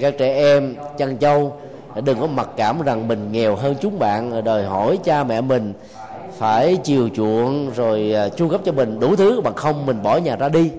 [0.00, 1.56] các trẻ em chăn châu
[2.04, 4.44] đừng có mặc cảm rằng mình nghèo hơn chúng bạn.
[4.44, 5.72] Đòi hỏi cha mẹ mình
[6.38, 10.16] phải chiều chuộng rồi à, chu cấp cho mình đủ thứ bằng không mình bỏ
[10.16, 10.70] nhà ra đi.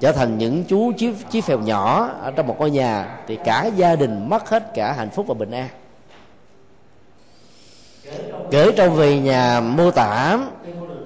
[0.00, 3.70] Trở thành những chú chiếc chiếc phèo nhỏ ở trong một ngôi nhà thì cả
[3.76, 5.68] gia đình mất hết cả hạnh phúc và bình an.
[8.50, 10.38] Kể trong về nhà mô tả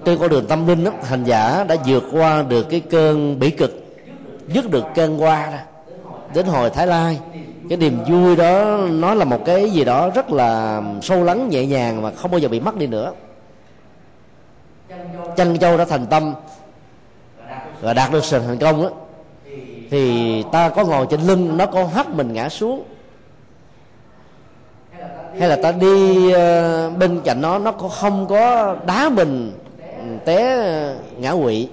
[0.05, 3.51] trên con đường tâm linh đó, hành giả đã vượt qua được cái cơn bỉ
[3.51, 3.71] cực
[4.49, 5.65] dứt được cơn qua ra
[6.35, 7.21] đến hồi thái lai.
[7.69, 11.67] Cái niềm vui đó nó là một cái gì đó rất là sâu lắng nhẹ
[11.67, 13.13] nhàng mà không bao giờ bị mất đi nữa.
[15.37, 16.35] Chân châu đã thành tâm
[17.81, 18.91] và đạt được sự thành công đó
[19.91, 22.83] thì ta có ngồi trên lưng nó có hất mình ngã xuống.
[25.39, 30.57] Hay là ta đi ờ, bên cạnh nó nó không có đá mình ừ, té
[30.57, 31.69] ờ, ngã quỵ.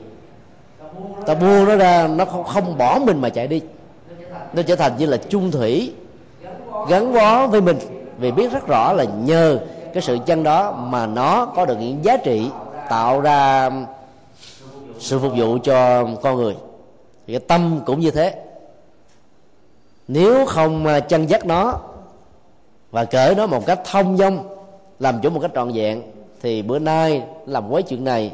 [1.25, 3.61] Ta buông nó ra nó không, không bỏ mình mà chạy đi
[4.55, 5.93] nó trở thành như là chung thủy,
[6.89, 7.77] gắn bó với mình.
[8.17, 9.59] Vì biết rất rõ là nhờ
[9.93, 12.49] cái sự chân đó mà nó có được những giá trị
[12.89, 13.69] tạo ra
[14.99, 16.55] sự phục vụ cho con người.
[17.27, 18.35] Thì cái tâm cũng như thế.
[20.07, 21.79] Nếu không à, chân dắt nó
[22.91, 24.55] và cởi nó một cách thông dong,
[24.99, 26.01] làm chủ một cách trọn vẹn,
[26.41, 28.31] thì bữa nay làm quấy chuyện này,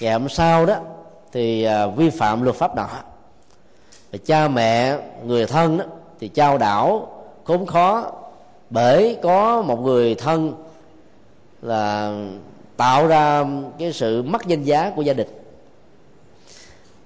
[0.00, 0.76] ngày hôm sau đó,
[1.32, 2.86] thì à, vi phạm luật pháp nọ
[4.12, 5.84] và cha mẹ người thân đó,
[6.20, 7.08] thì trao đảo
[7.44, 8.12] khốn khó
[8.70, 10.54] bởi có một người thân
[11.62, 12.12] là
[12.76, 13.44] tạo ra
[13.78, 15.28] cái sự mất danh giá của gia đình.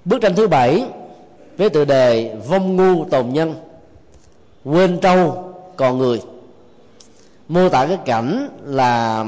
[0.05, 0.87] Bức tranh thứ bảy
[1.57, 3.55] với tựa đề vong ngu tồn nhân
[4.65, 6.23] quên trâu còn người.
[7.49, 9.27] Mô tả cái cảnh là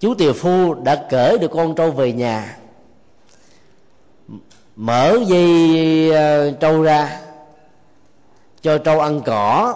[0.00, 2.58] chú tiều phu đã cởi được con trâu về nhà
[4.76, 7.20] mở dây ờ, trâu ra
[8.62, 9.74] cho trâu ăn cỏ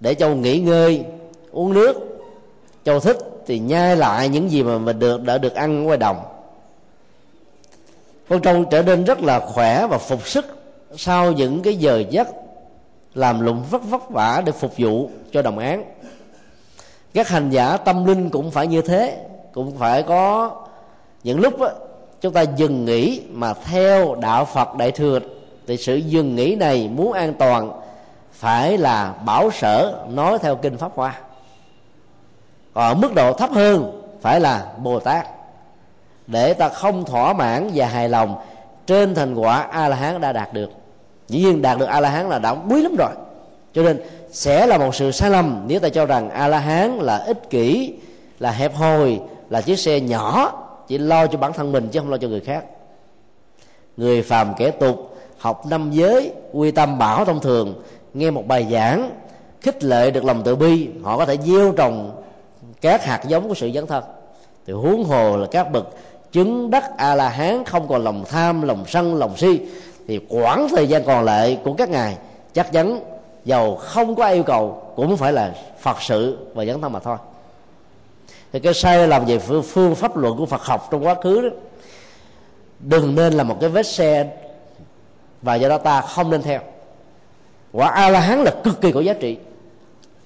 [0.00, 1.04] để trâu nghỉ ngơi
[1.50, 1.96] uống nước.
[2.84, 6.16] Trâu thích thì nhai lại những gì mà mình được đã được ăn ngoài đồng.
[8.28, 10.46] Con trâu trở nên rất là khỏe và phục sức
[10.96, 12.28] sau những cái giờ giấc
[13.14, 15.84] làm lụng vất vất vả để phục vụ cho đồng án.
[17.14, 20.50] Các hành giả tâm linh cũng phải như thế cũng phải có
[21.24, 21.68] những lúc đó,
[22.26, 25.18] chúng ta dừng nghỉ mà theo đạo phật đại thừa.
[25.66, 27.72] Thì sự dừng nghỉ này muốn an toàn
[28.32, 31.14] phải là bảo sở nói theo kinh pháp hoa.
[32.74, 35.26] Còn ở mức độ thấp hơn phải là bồ tát.
[36.26, 38.36] Để ta không thỏa mãn và hài lòng
[38.86, 40.70] trên thành quả a la hán đã đạt được.
[41.28, 43.10] Dĩ nhiên đạt được a la hán là đã quý lắm rồi.
[43.74, 44.00] Cho nên
[44.30, 47.50] sẽ là một sự sai lầm nếu ta cho rằng a la hán là ích
[47.50, 47.94] kỷ,
[48.38, 49.20] là hẹp hòi,
[49.50, 50.52] là chiếc xe nhỏ
[50.88, 52.64] chỉ lo cho bản thân mình chứ không lo cho người khác.
[53.96, 57.82] Người phàm kẻ tục, học năm giới, quy tâm bảo thông thường,
[58.14, 59.10] nghe một bài giảng,
[59.60, 62.22] khích lệ được lòng tự bi, họ có thể gieo trồng
[62.80, 64.04] các hạt giống của sự dấn thân.
[64.66, 65.86] Thì huống hồ là các bậc
[66.32, 69.60] chứng đắc a la hán không còn lòng tham, lòng sân, lòng si,
[70.08, 72.16] thì quãng thời gian còn lại của các ngài
[72.54, 73.00] chắc chắn
[73.44, 77.16] giàu không có yêu cầu, cũng phải là phật sự và dấn thân mà thôi
[78.52, 81.40] thì cái sai lầm về phương, phương pháp luận của Phật học trong quá khứ
[81.40, 81.48] đó
[82.80, 84.36] đừng nên là một cái vết xe
[85.42, 86.60] và do đó ta không nên theo.
[87.72, 89.38] Quả a la hán là cực kỳ có giá trị.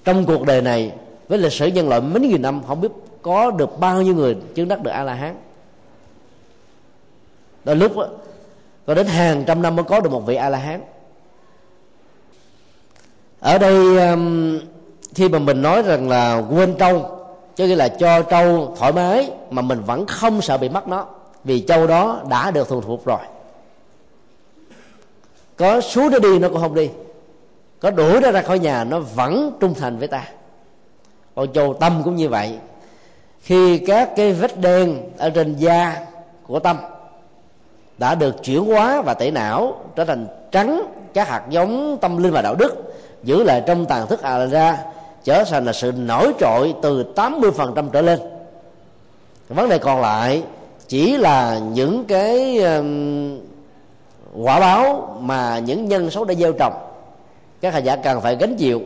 [0.03, 0.91] Trong cuộc đời này
[1.27, 2.91] với lịch sử nhân loại mấy nghìn năm không biết
[3.21, 5.35] có được bao nhiêu người chứng đắc được a la hán
[7.63, 8.07] đôi lúc đó,
[8.85, 10.81] có đến hàng trăm năm mới có được một vị a la hán
[13.39, 13.75] ở đây
[15.15, 17.20] khi mà mình nói rằng là quên trong
[17.55, 21.05] cho nghĩa là cho trâu thoải mái mà mình vẫn không sợ bị mất nó.
[21.43, 23.19] Vì trâu đó đã được thuần phục rồi.
[25.57, 26.89] Có xuống nó đi, nó cũng không đi.
[27.79, 30.23] Có đuổi nó ra khỏi nhà, nó vẫn trung thành với ta.
[31.35, 32.57] Còn trâu tâm cũng như vậy.
[33.41, 36.05] Khi các cái vết đen ở trên da
[36.47, 36.77] của tâm
[37.97, 40.81] đã được chuyển hóa và tẩy não, trở thành trắng,
[41.13, 44.77] các hạt giống tâm linh và đạo đức, giữ lại trong tàn thức à ra
[45.23, 48.19] trở thành là sự nổi trội từ 80% trở lên.
[49.49, 50.43] Vấn đề còn lại
[50.87, 52.59] chỉ là những cái
[54.35, 56.73] quả báo mà những nhân xấu đã gieo trồng.
[57.61, 58.81] Các hành giả cần phải gánh chịu.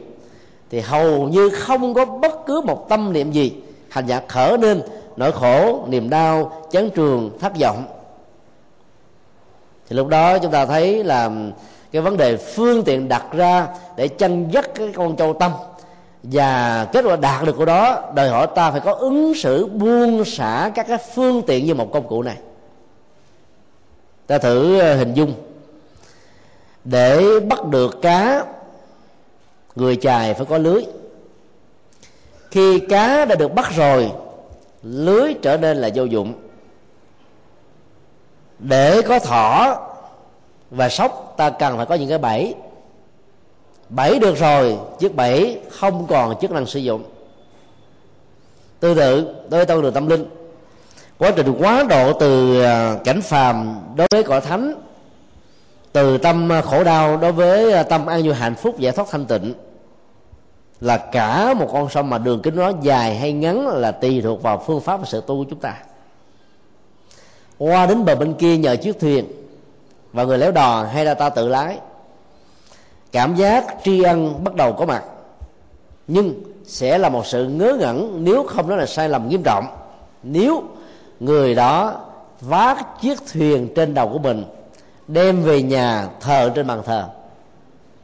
[0.70, 3.54] Thì hầu như không có bất cứ một tâm niệm gì
[3.90, 4.82] hành giả khởi nên
[5.16, 7.84] nỗi khổ, niềm đau, chán trường, thất vọng.
[9.90, 11.32] Thì lúc đó chúng ta thấy là
[11.92, 15.52] cái vấn đề phương tiện đặt ra để chân dắt cái con châu tâm
[16.32, 20.26] và kết quả đạt được của đó, đòi hỏi ta phải có ứng xử buông
[20.26, 22.38] xả các cái phương tiện như một công cụ này.
[24.28, 25.34] Ta thử ờ, hình dung.
[26.84, 28.46] Để bắt được cá,
[29.76, 30.86] người chài phải có lưới.
[32.52, 34.12] Khi cá đã được bắt rồi,
[34.84, 36.34] lưới trở nên là vô dụng.
[38.60, 39.78] Để có thỏ
[40.72, 42.56] và sóc, ta cần phải có những cái bẫy
[43.90, 47.04] bảy được rồi, chiếc bảy không còn chức năng sử dụng.
[48.80, 50.26] Tương tự đối với con đường tâm linh.
[51.18, 54.74] Quá trình quá độ từ à, cảnh phàm đối với cõi thánh,
[55.92, 59.08] từ tâm à, khổ đau đối với à, tâm an vui hạnh phúc, giải thoát
[59.12, 59.54] thanh tịnh,
[60.82, 64.42] là cả một con sông mà đường kính nó dài hay ngắn là tùy thuộc
[64.42, 65.76] vào phương pháp và sự tu của chúng ta.
[67.58, 69.26] Qua đến bờ bên kia nhờ chiếc thuyền
[70.14, 71.78] và người léo đò hay là ta tự lái
[73.16, 75.04] cảm giác tri ân bắt đầu có mặt.
[76.08, 76.34] Nhưng
[76.66, 79.66] sẽ là một sự ngớ ngẩn nếu không đó là sai lầm nghiêm trọng.
[80.24, 80.64] Nếu
[81.20, 82.02] người đó
[82.42, 84.44] vác chiếc thuyền trên đầu của mình
[85.08, 87.06] đem về nhà thờ trên bàn thờ.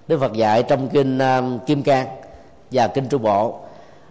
[0.07, 2.07] Đức phật dạy trong kinh uh, kim cang
[2.71, 3.59] và kinh trung bộ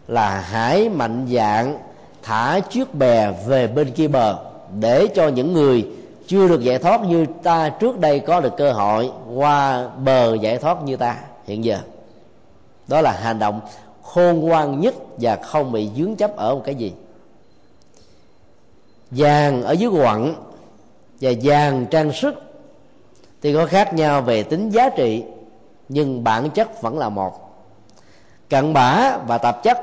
[0.08, 1.78] là hãy mạnh dạng
[2.22, 4.38] thả chiếc bè về bên kia bờ
[4.80, 5.86] để cho những người
[6.30, 10.58] chưa được giải thoát như ta trước đây có được cơ hội qua bờ giải
[10.58, 11.16] thoát như ta
[11.46, 11.78] hiện giờ.
[12.88, 13.60] Đó là hành động
[14.02, 16.92] khôn ngoan nhất và không bị dướng chấp ở một cái gì.
[19.10, 20.34] Vàng ở dưới quặng
[21.20, 22.34] và vàng trang sức
[23.42, 25.24] thì có khác nhau về tính giá trị,
[25.88, 27.32] nhưng bản chất vẫn là một.
[28.48, 29.78] Cặn bã và tạp chất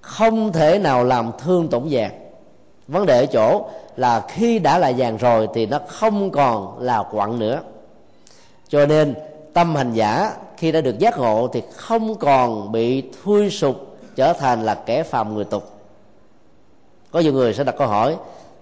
[0.00, 2.23] không thể nào làm thương tổn vàng
[2.88, 3.66] vấn đề ở chỗ
[3.96, 7.60] là khi đã là vàng rồi thì nó không còn là quặng nữa.
[8.68, 9.14] Cho nên
[9.52, 14.32] tâm hành giả khi đã được giác ngộ thì không còn bị thui sụp trở
[14.32, 15.70] thành là kẻ phàm người tục.
[17.10, 18.16] Có nhiều người sẽ đặt câu hỏi,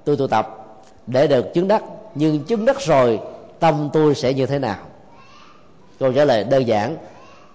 [0.04, 0.58] tôi tu tập
[1.06, 1.82] để được chứng đắc,
[2.14, 3.20] nhưng chứng đắc rồi,
[3.60, 4.76] tâm tôi sẽ như thế nào?
[5.98, 6.96] Câu trả lời đơn giản,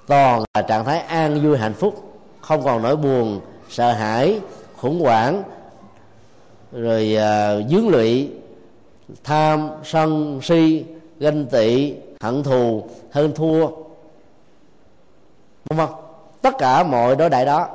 [0.08, 4.40] toàn là trạng thái an vui hạnh phúc, không còn nỗi buồn, sợ hãi,
[4.78, 5.44] khủng hoảng
[6.72, 8.30] rồi uh, dướng lụy
[9.24, 10.86] tham sân si
[11.20, 13.68] ganh tị hận thù hơn thua.
[15.70, 15.90] Đúng không?
[16.42, 17.68] tất cả mọi đối đại đó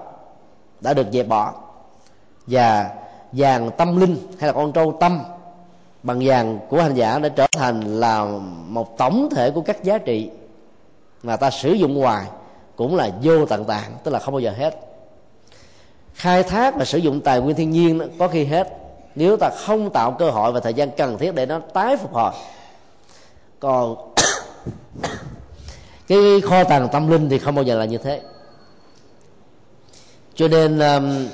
[0.81, 1.55] đã được dẹp bỏ.
[2.47, 2.91] Và
[3.33, 5.21] vàng tâm linh hay là con trâu tâm
[6.03, 8.27] bằng vàng của hành giả đã trở thành là
[8.69, 10.31] một tổng thể của các giá trị
[11.23, 12.27] mà ta sử dụng hoài
[12.77, 14.81] cũng là vô tận tạng tức là không bao giờ hết.
[16.15, 18.82] Khai thác và sử dụng tài nguyên thiên nhiên có khi hết
[19.15, 22.13] nếu ta không tạo cơ hội và thời gian cần thiết để nó tái phục
[22.13, 22.33] hồi.
[23.61, 23.97] Còn
[26.09, 28.21] cái kho tàng tâm linh thì không bao giờ là như thế.
[30.35, 31.29] Cho nên um,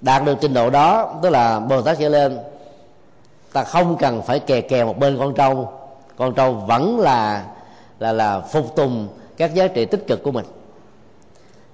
[0.00, 2.38] đạt được trình độ đó, tức là bồ tát trở lên,
[3.52, 5.72] ta không cần phải kè kè một bên con trâu
[6.16, 7.44] con trâu vẫn là
[7.98, 10.44] là là phục tùng các giá trị tích cực của mình.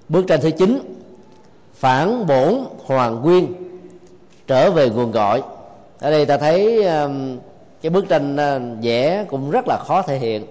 [0.09, 0.79] Bước tranh thứ chín,
[1.73, 3.70] phản bổn hoàng nguyên
[4.51, 5.41] trở về nguồn gọi.
[5.99, 7.37] Ở đây ta thấy um,
[7.81, 10.45] cái bức tranh uh, vẽ cũng rất là khó thể hiện.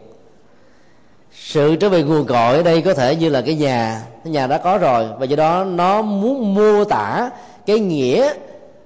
[1.32, 4.46] Sự trở về nguồn cội ở đây có thể như là cái nhà cái nhà
[4.46, 7.30] đã có rồi và do đó nó muốn mô tả
[7.66, 8.32] cái nghĩa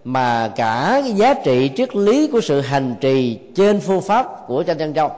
[0.04, 4.62] mà cả cái giá trị triết lý của sự hành trì trên phương pháp của
[4.62, 5.10] tranh chân châu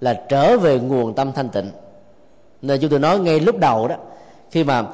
[0.00, 1.70] là trở về nguồn tâm thanh tịnh.
[2.62, 3.96] Nên chúng tôi nói ngay lúc đầu đó
[4.50, 4.86] khi mà uh,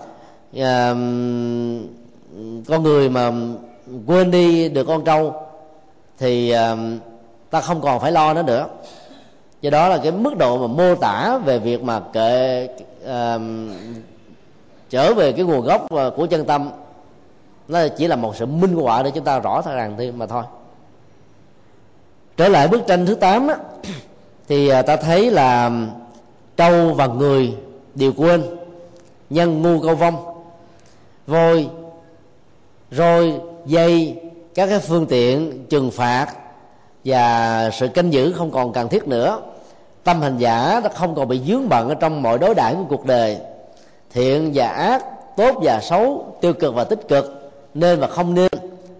[2.68, 3.32] con người mà
[4.06, 5.34] quên đi được con trâu
[6.18, 6.76] thì ờ,
[7.50, 8.66] ta không còn phải lo nó nữa.
[9.60, 12.68] Do đó là cái mức độ mà mô tả về việc mà kệ
[13.04, 13.40] uh,
[14.90, 16.70] trở về cái nguồn gốc ờ, của chân tâm
[17.68, 20.44] nó chỉ là một sự minh họa để chúng ta rõ ràng thôi mà thôi.
[22.36, 23.56] Trở lại bức tranh thứ 8 á,
[24.48, 25.70] thì ta thấy là
[26.56, 27.54] trâu và người
[27.94, 28.42] đều quên
[29.30, 30.16] nhân ngu câu vong
[31.26, 31.68] voi
[32.90, 34.16] rồi dây,
[34.54, 36.26] các cái phương tiện, trừng phạt
[37.04, 39.40] và sự canh giữ không còn cần thiết nữa.
[40.04, 42.84] Tâm hành giả nó không còn bị dướng bận ở trong mọi đối đãi của
[42.88, 43.36] cuộc đời.
[44.12, 45.04] Thiện và ác,
[45.36, 48.50] tốt và xấu, tiêu cực và tích cực, nên và không nên,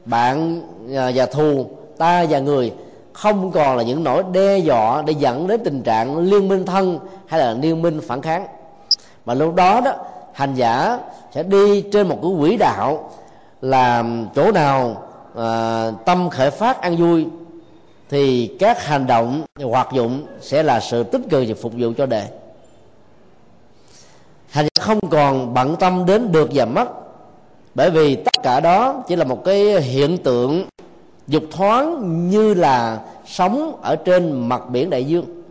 [0.04, 0.62] bạn
[0.96, 1.66] à, và thù,
[1.98, 2.72] ta và người
[3.12, 6.98] không còn là những nỗi đe dọa để dẫn đến tình trạng liên minh thân
[7.26, 8.46] hay là liên minh phản kháng.
[9.24, 9.92] Mà lúc đó đó,
[10.32, 10.98] hành giả
[11.34, 13.10] sẽ đi trên một cái quỹ đạo
[13.64, 14.04] là
[14.34, 15.02] chỗ nào
[15.36, 17.26] à, tâm khởi phát an vui
[18.08, 22.06] thì các hành động hoạt dụng sẽ là sự tích cực và phục vụ cho
[22.06, 22.28] đề
[24.50, 26.88] hành giả không còn bận tâm đến được và mất
[27.74, 30.66] bởi vì tất cả đó chỉ là một cái hiện tượng
[31.26, 35.42] dục thoáng như là sống ở trên mặt biển đại dương.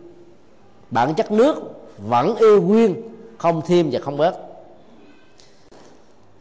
[0.90, 1.56] Bản chất nước
[1.98, 2.94] vẫn yêu nguyên
[3.38, 4.53] không thêm và không bớt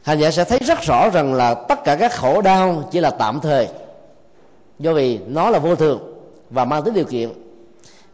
[0.04, 3.10] hành giả sẽ thấy rất rõ rằng là tất cả các khổ đau chỉ là
[3.10, 3.68] tạm thời.
[4.80, 6.00] Do vì nó là vô thường
[6.50, 7.30] và mang tính điều kiện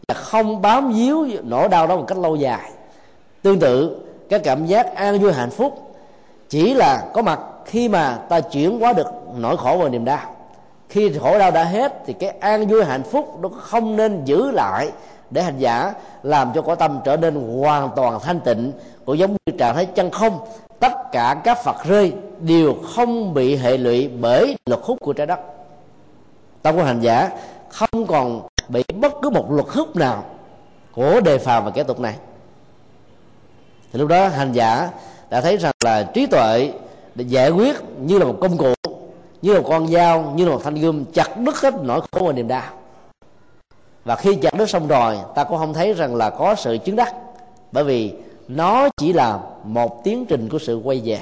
[0.07, 2.71] và không bám víu nỗi đau đó một cách lâu dài.
[3.41, 5.95] Tương tự, cái cảm giác an vui hạnh phúc
[6.49, 10.35] chỉ là có mặt khi mà ta chuyển hóa được nỗi khổ và niềm đau.
[10.89, 14.51] Khi khổ đau đã hết thì cái an vui hạnh phúc nó không nên giữ
[14.51, 14.89] lại
[15.29, 18.71] để hành giả làm cho cõi tâm trở nên hoàn toàn thanh tịnh,
[19.05, 20.39] cũng giống như trạng thái chân không
[20.79, 25.27] tất cả các phật rơi đều không bị hệ lụy bởi luật hút của trái
[25.27, 25.39] đất.
[26.61, 27.29] Tâm của hành giả
[27.69, 30.23] không còn bị bất cứ một luật hút nào
[30.91, 32.15] của đề phàm và kẻ tục này.
[33.93, 34.89] Thì lúc đó hành giả
[35.29, 36.71] đã thấy rằng là trí tuệ
[37.15, 38.73] để giải quyết như là một công cụ,
[39.41, 42.25] như là một con dao, như là một thanh gươm chặt đứt hết nỗi khổ
[42.25, 42.63] và niềm đau.
[44.05, 46.95] Và khi chặt đứt xong rồi, ta cũng không thấy rằng là có sự chứng
[46.95, 47.15] đắc.
[47.71, 48.13] Bởi vì
[48.49, 51.19] nó chỉ là một tiến trình của sự quay về.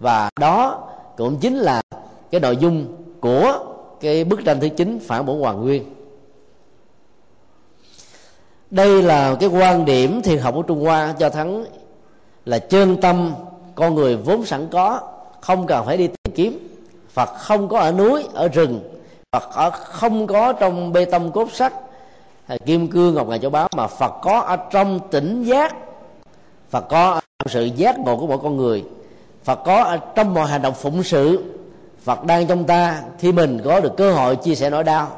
[0.00, 1.82] Và đó cũng chính là
[2.30, 2.86] cái nội dung
[3.20, 3.64] của
[4.00, 5.84] cái bức tranh thứ chín phản bổ hoàng nguyên.
[8.70, 11.64] Đây là cái quan điểm thiền học của trung hoa cho thắng
[12.44, 13.34] là chân tâm
[13.74, 15.00] con người vốn sẵn có,
[15.40, 16.68] không cần phải đi tìm kiếm.
[17.08, 18.80] Phật không có ở núi, ở rừng.
[19.32, 21.72] Phật ở không có trong bê tông cốt sắt,
[22.64, 25.74] kim cương, ngọc ngà châu báu, mà phật có ở trong tỉnh giác
[26.70, 28.84] phật có trong sự giác ngộ của mỗi con người.
[29.44, 31.54] Phật có trong mọi hành động phụng sự.
[32.04, 35.08] Phật đang trong ta khi mình có được cơ hội chia sẻ nỗi đau.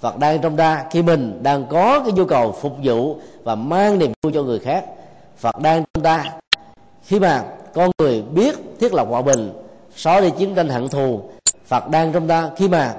[0.00, 3.98] Phật đang trong ta khi mình đang có cái nhu cầu phục vụ và mang
[3.98, 4.84] niềm vui cho người khác.
[5.38, 6.24] Phật đang trong ta
[7.02, 7.44] khi mà
[7.74, 9.52] con người biết thiết lập hòa bình,
[9.96, 11.20] xóa đi chiến tranh hận thù.
[11.66, 12.94] Phật đang trong ta khi mà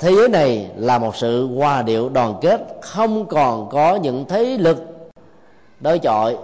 [0.00, 4.56] thế giới này là một sự hòa điệu đoàn kết không còn có những thế
[4.60, 5.08] lực
[5.80, 6.36] đối chọi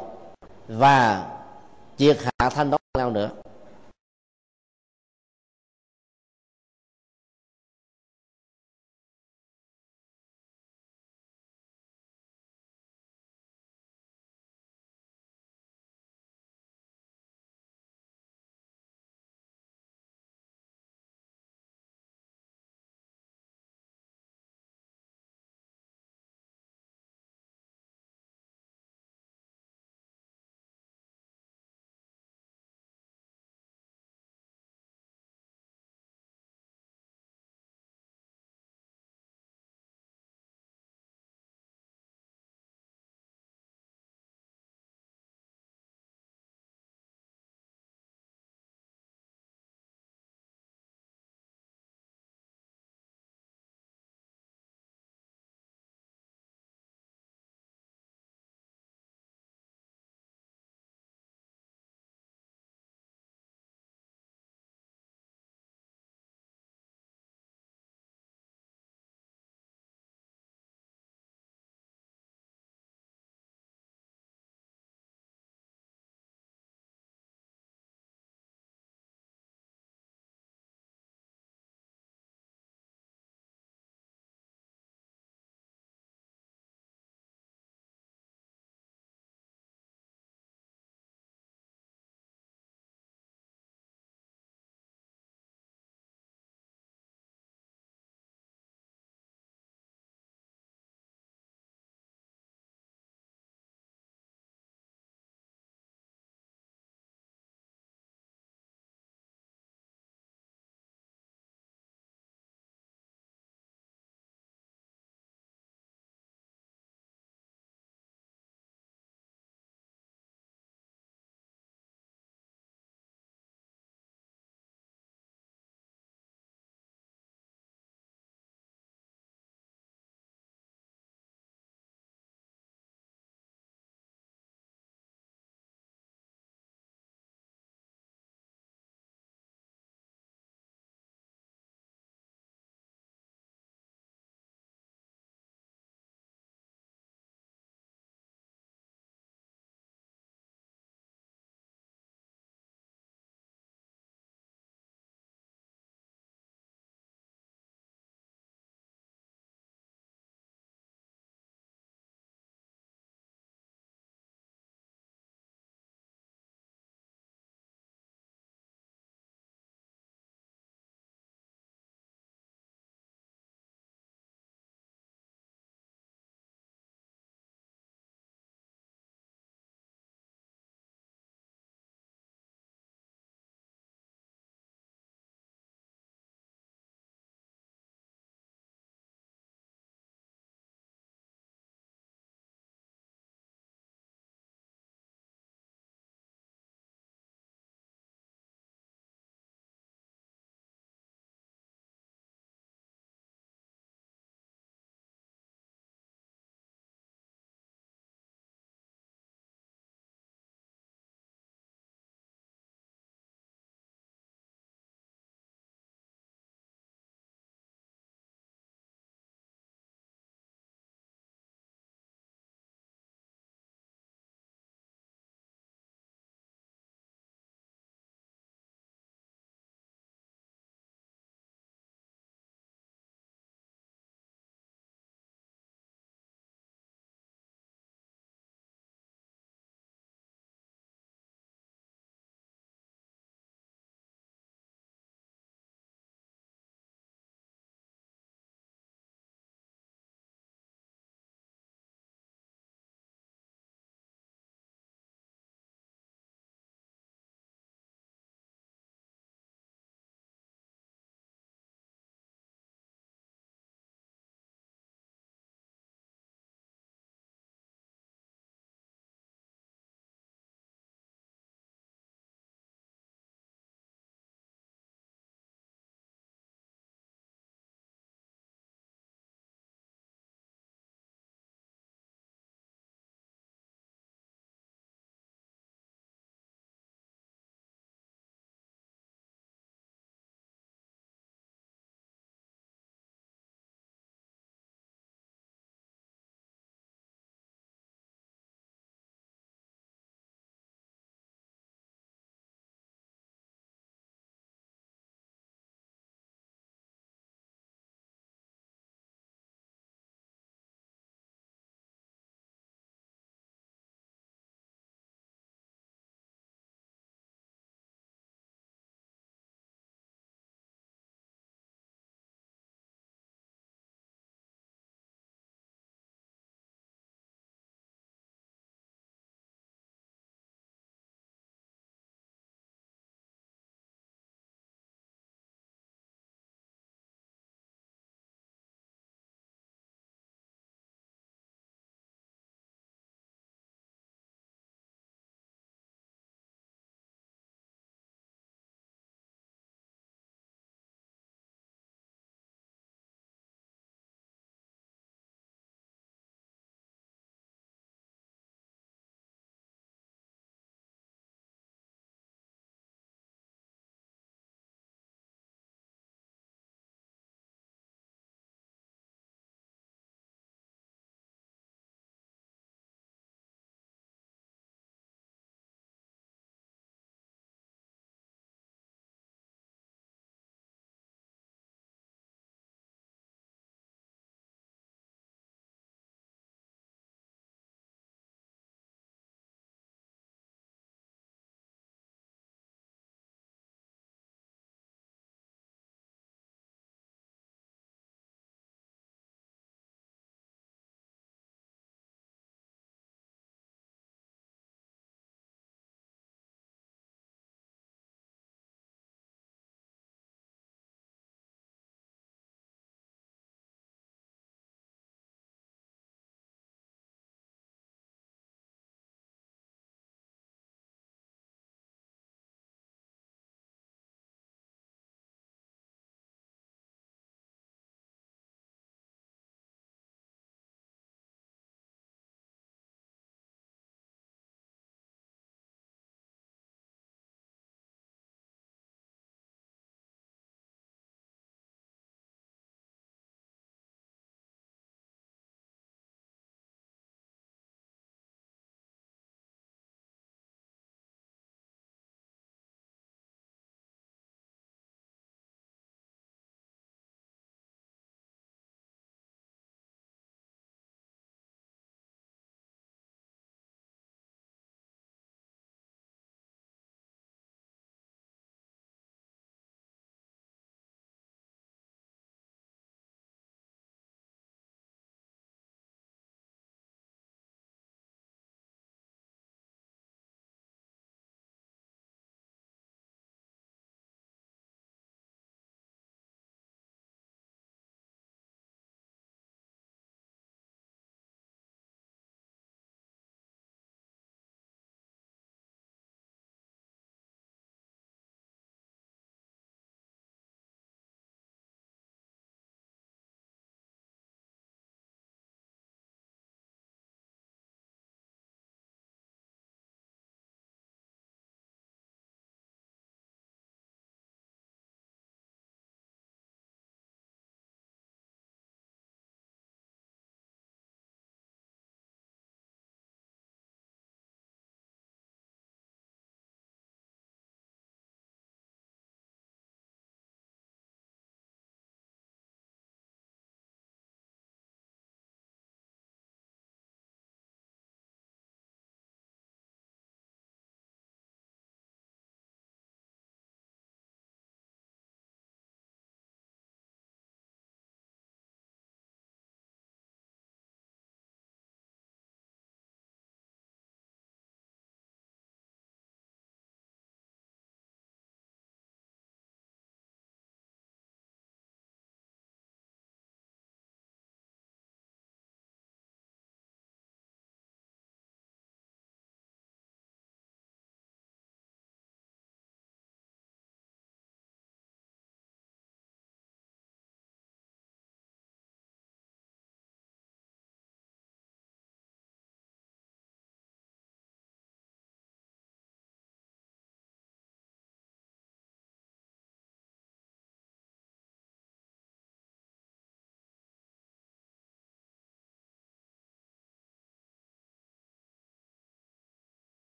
[0.69, 1.27] và
[1.97, 3.31] triệt hạ thanh đấu nhau nữa.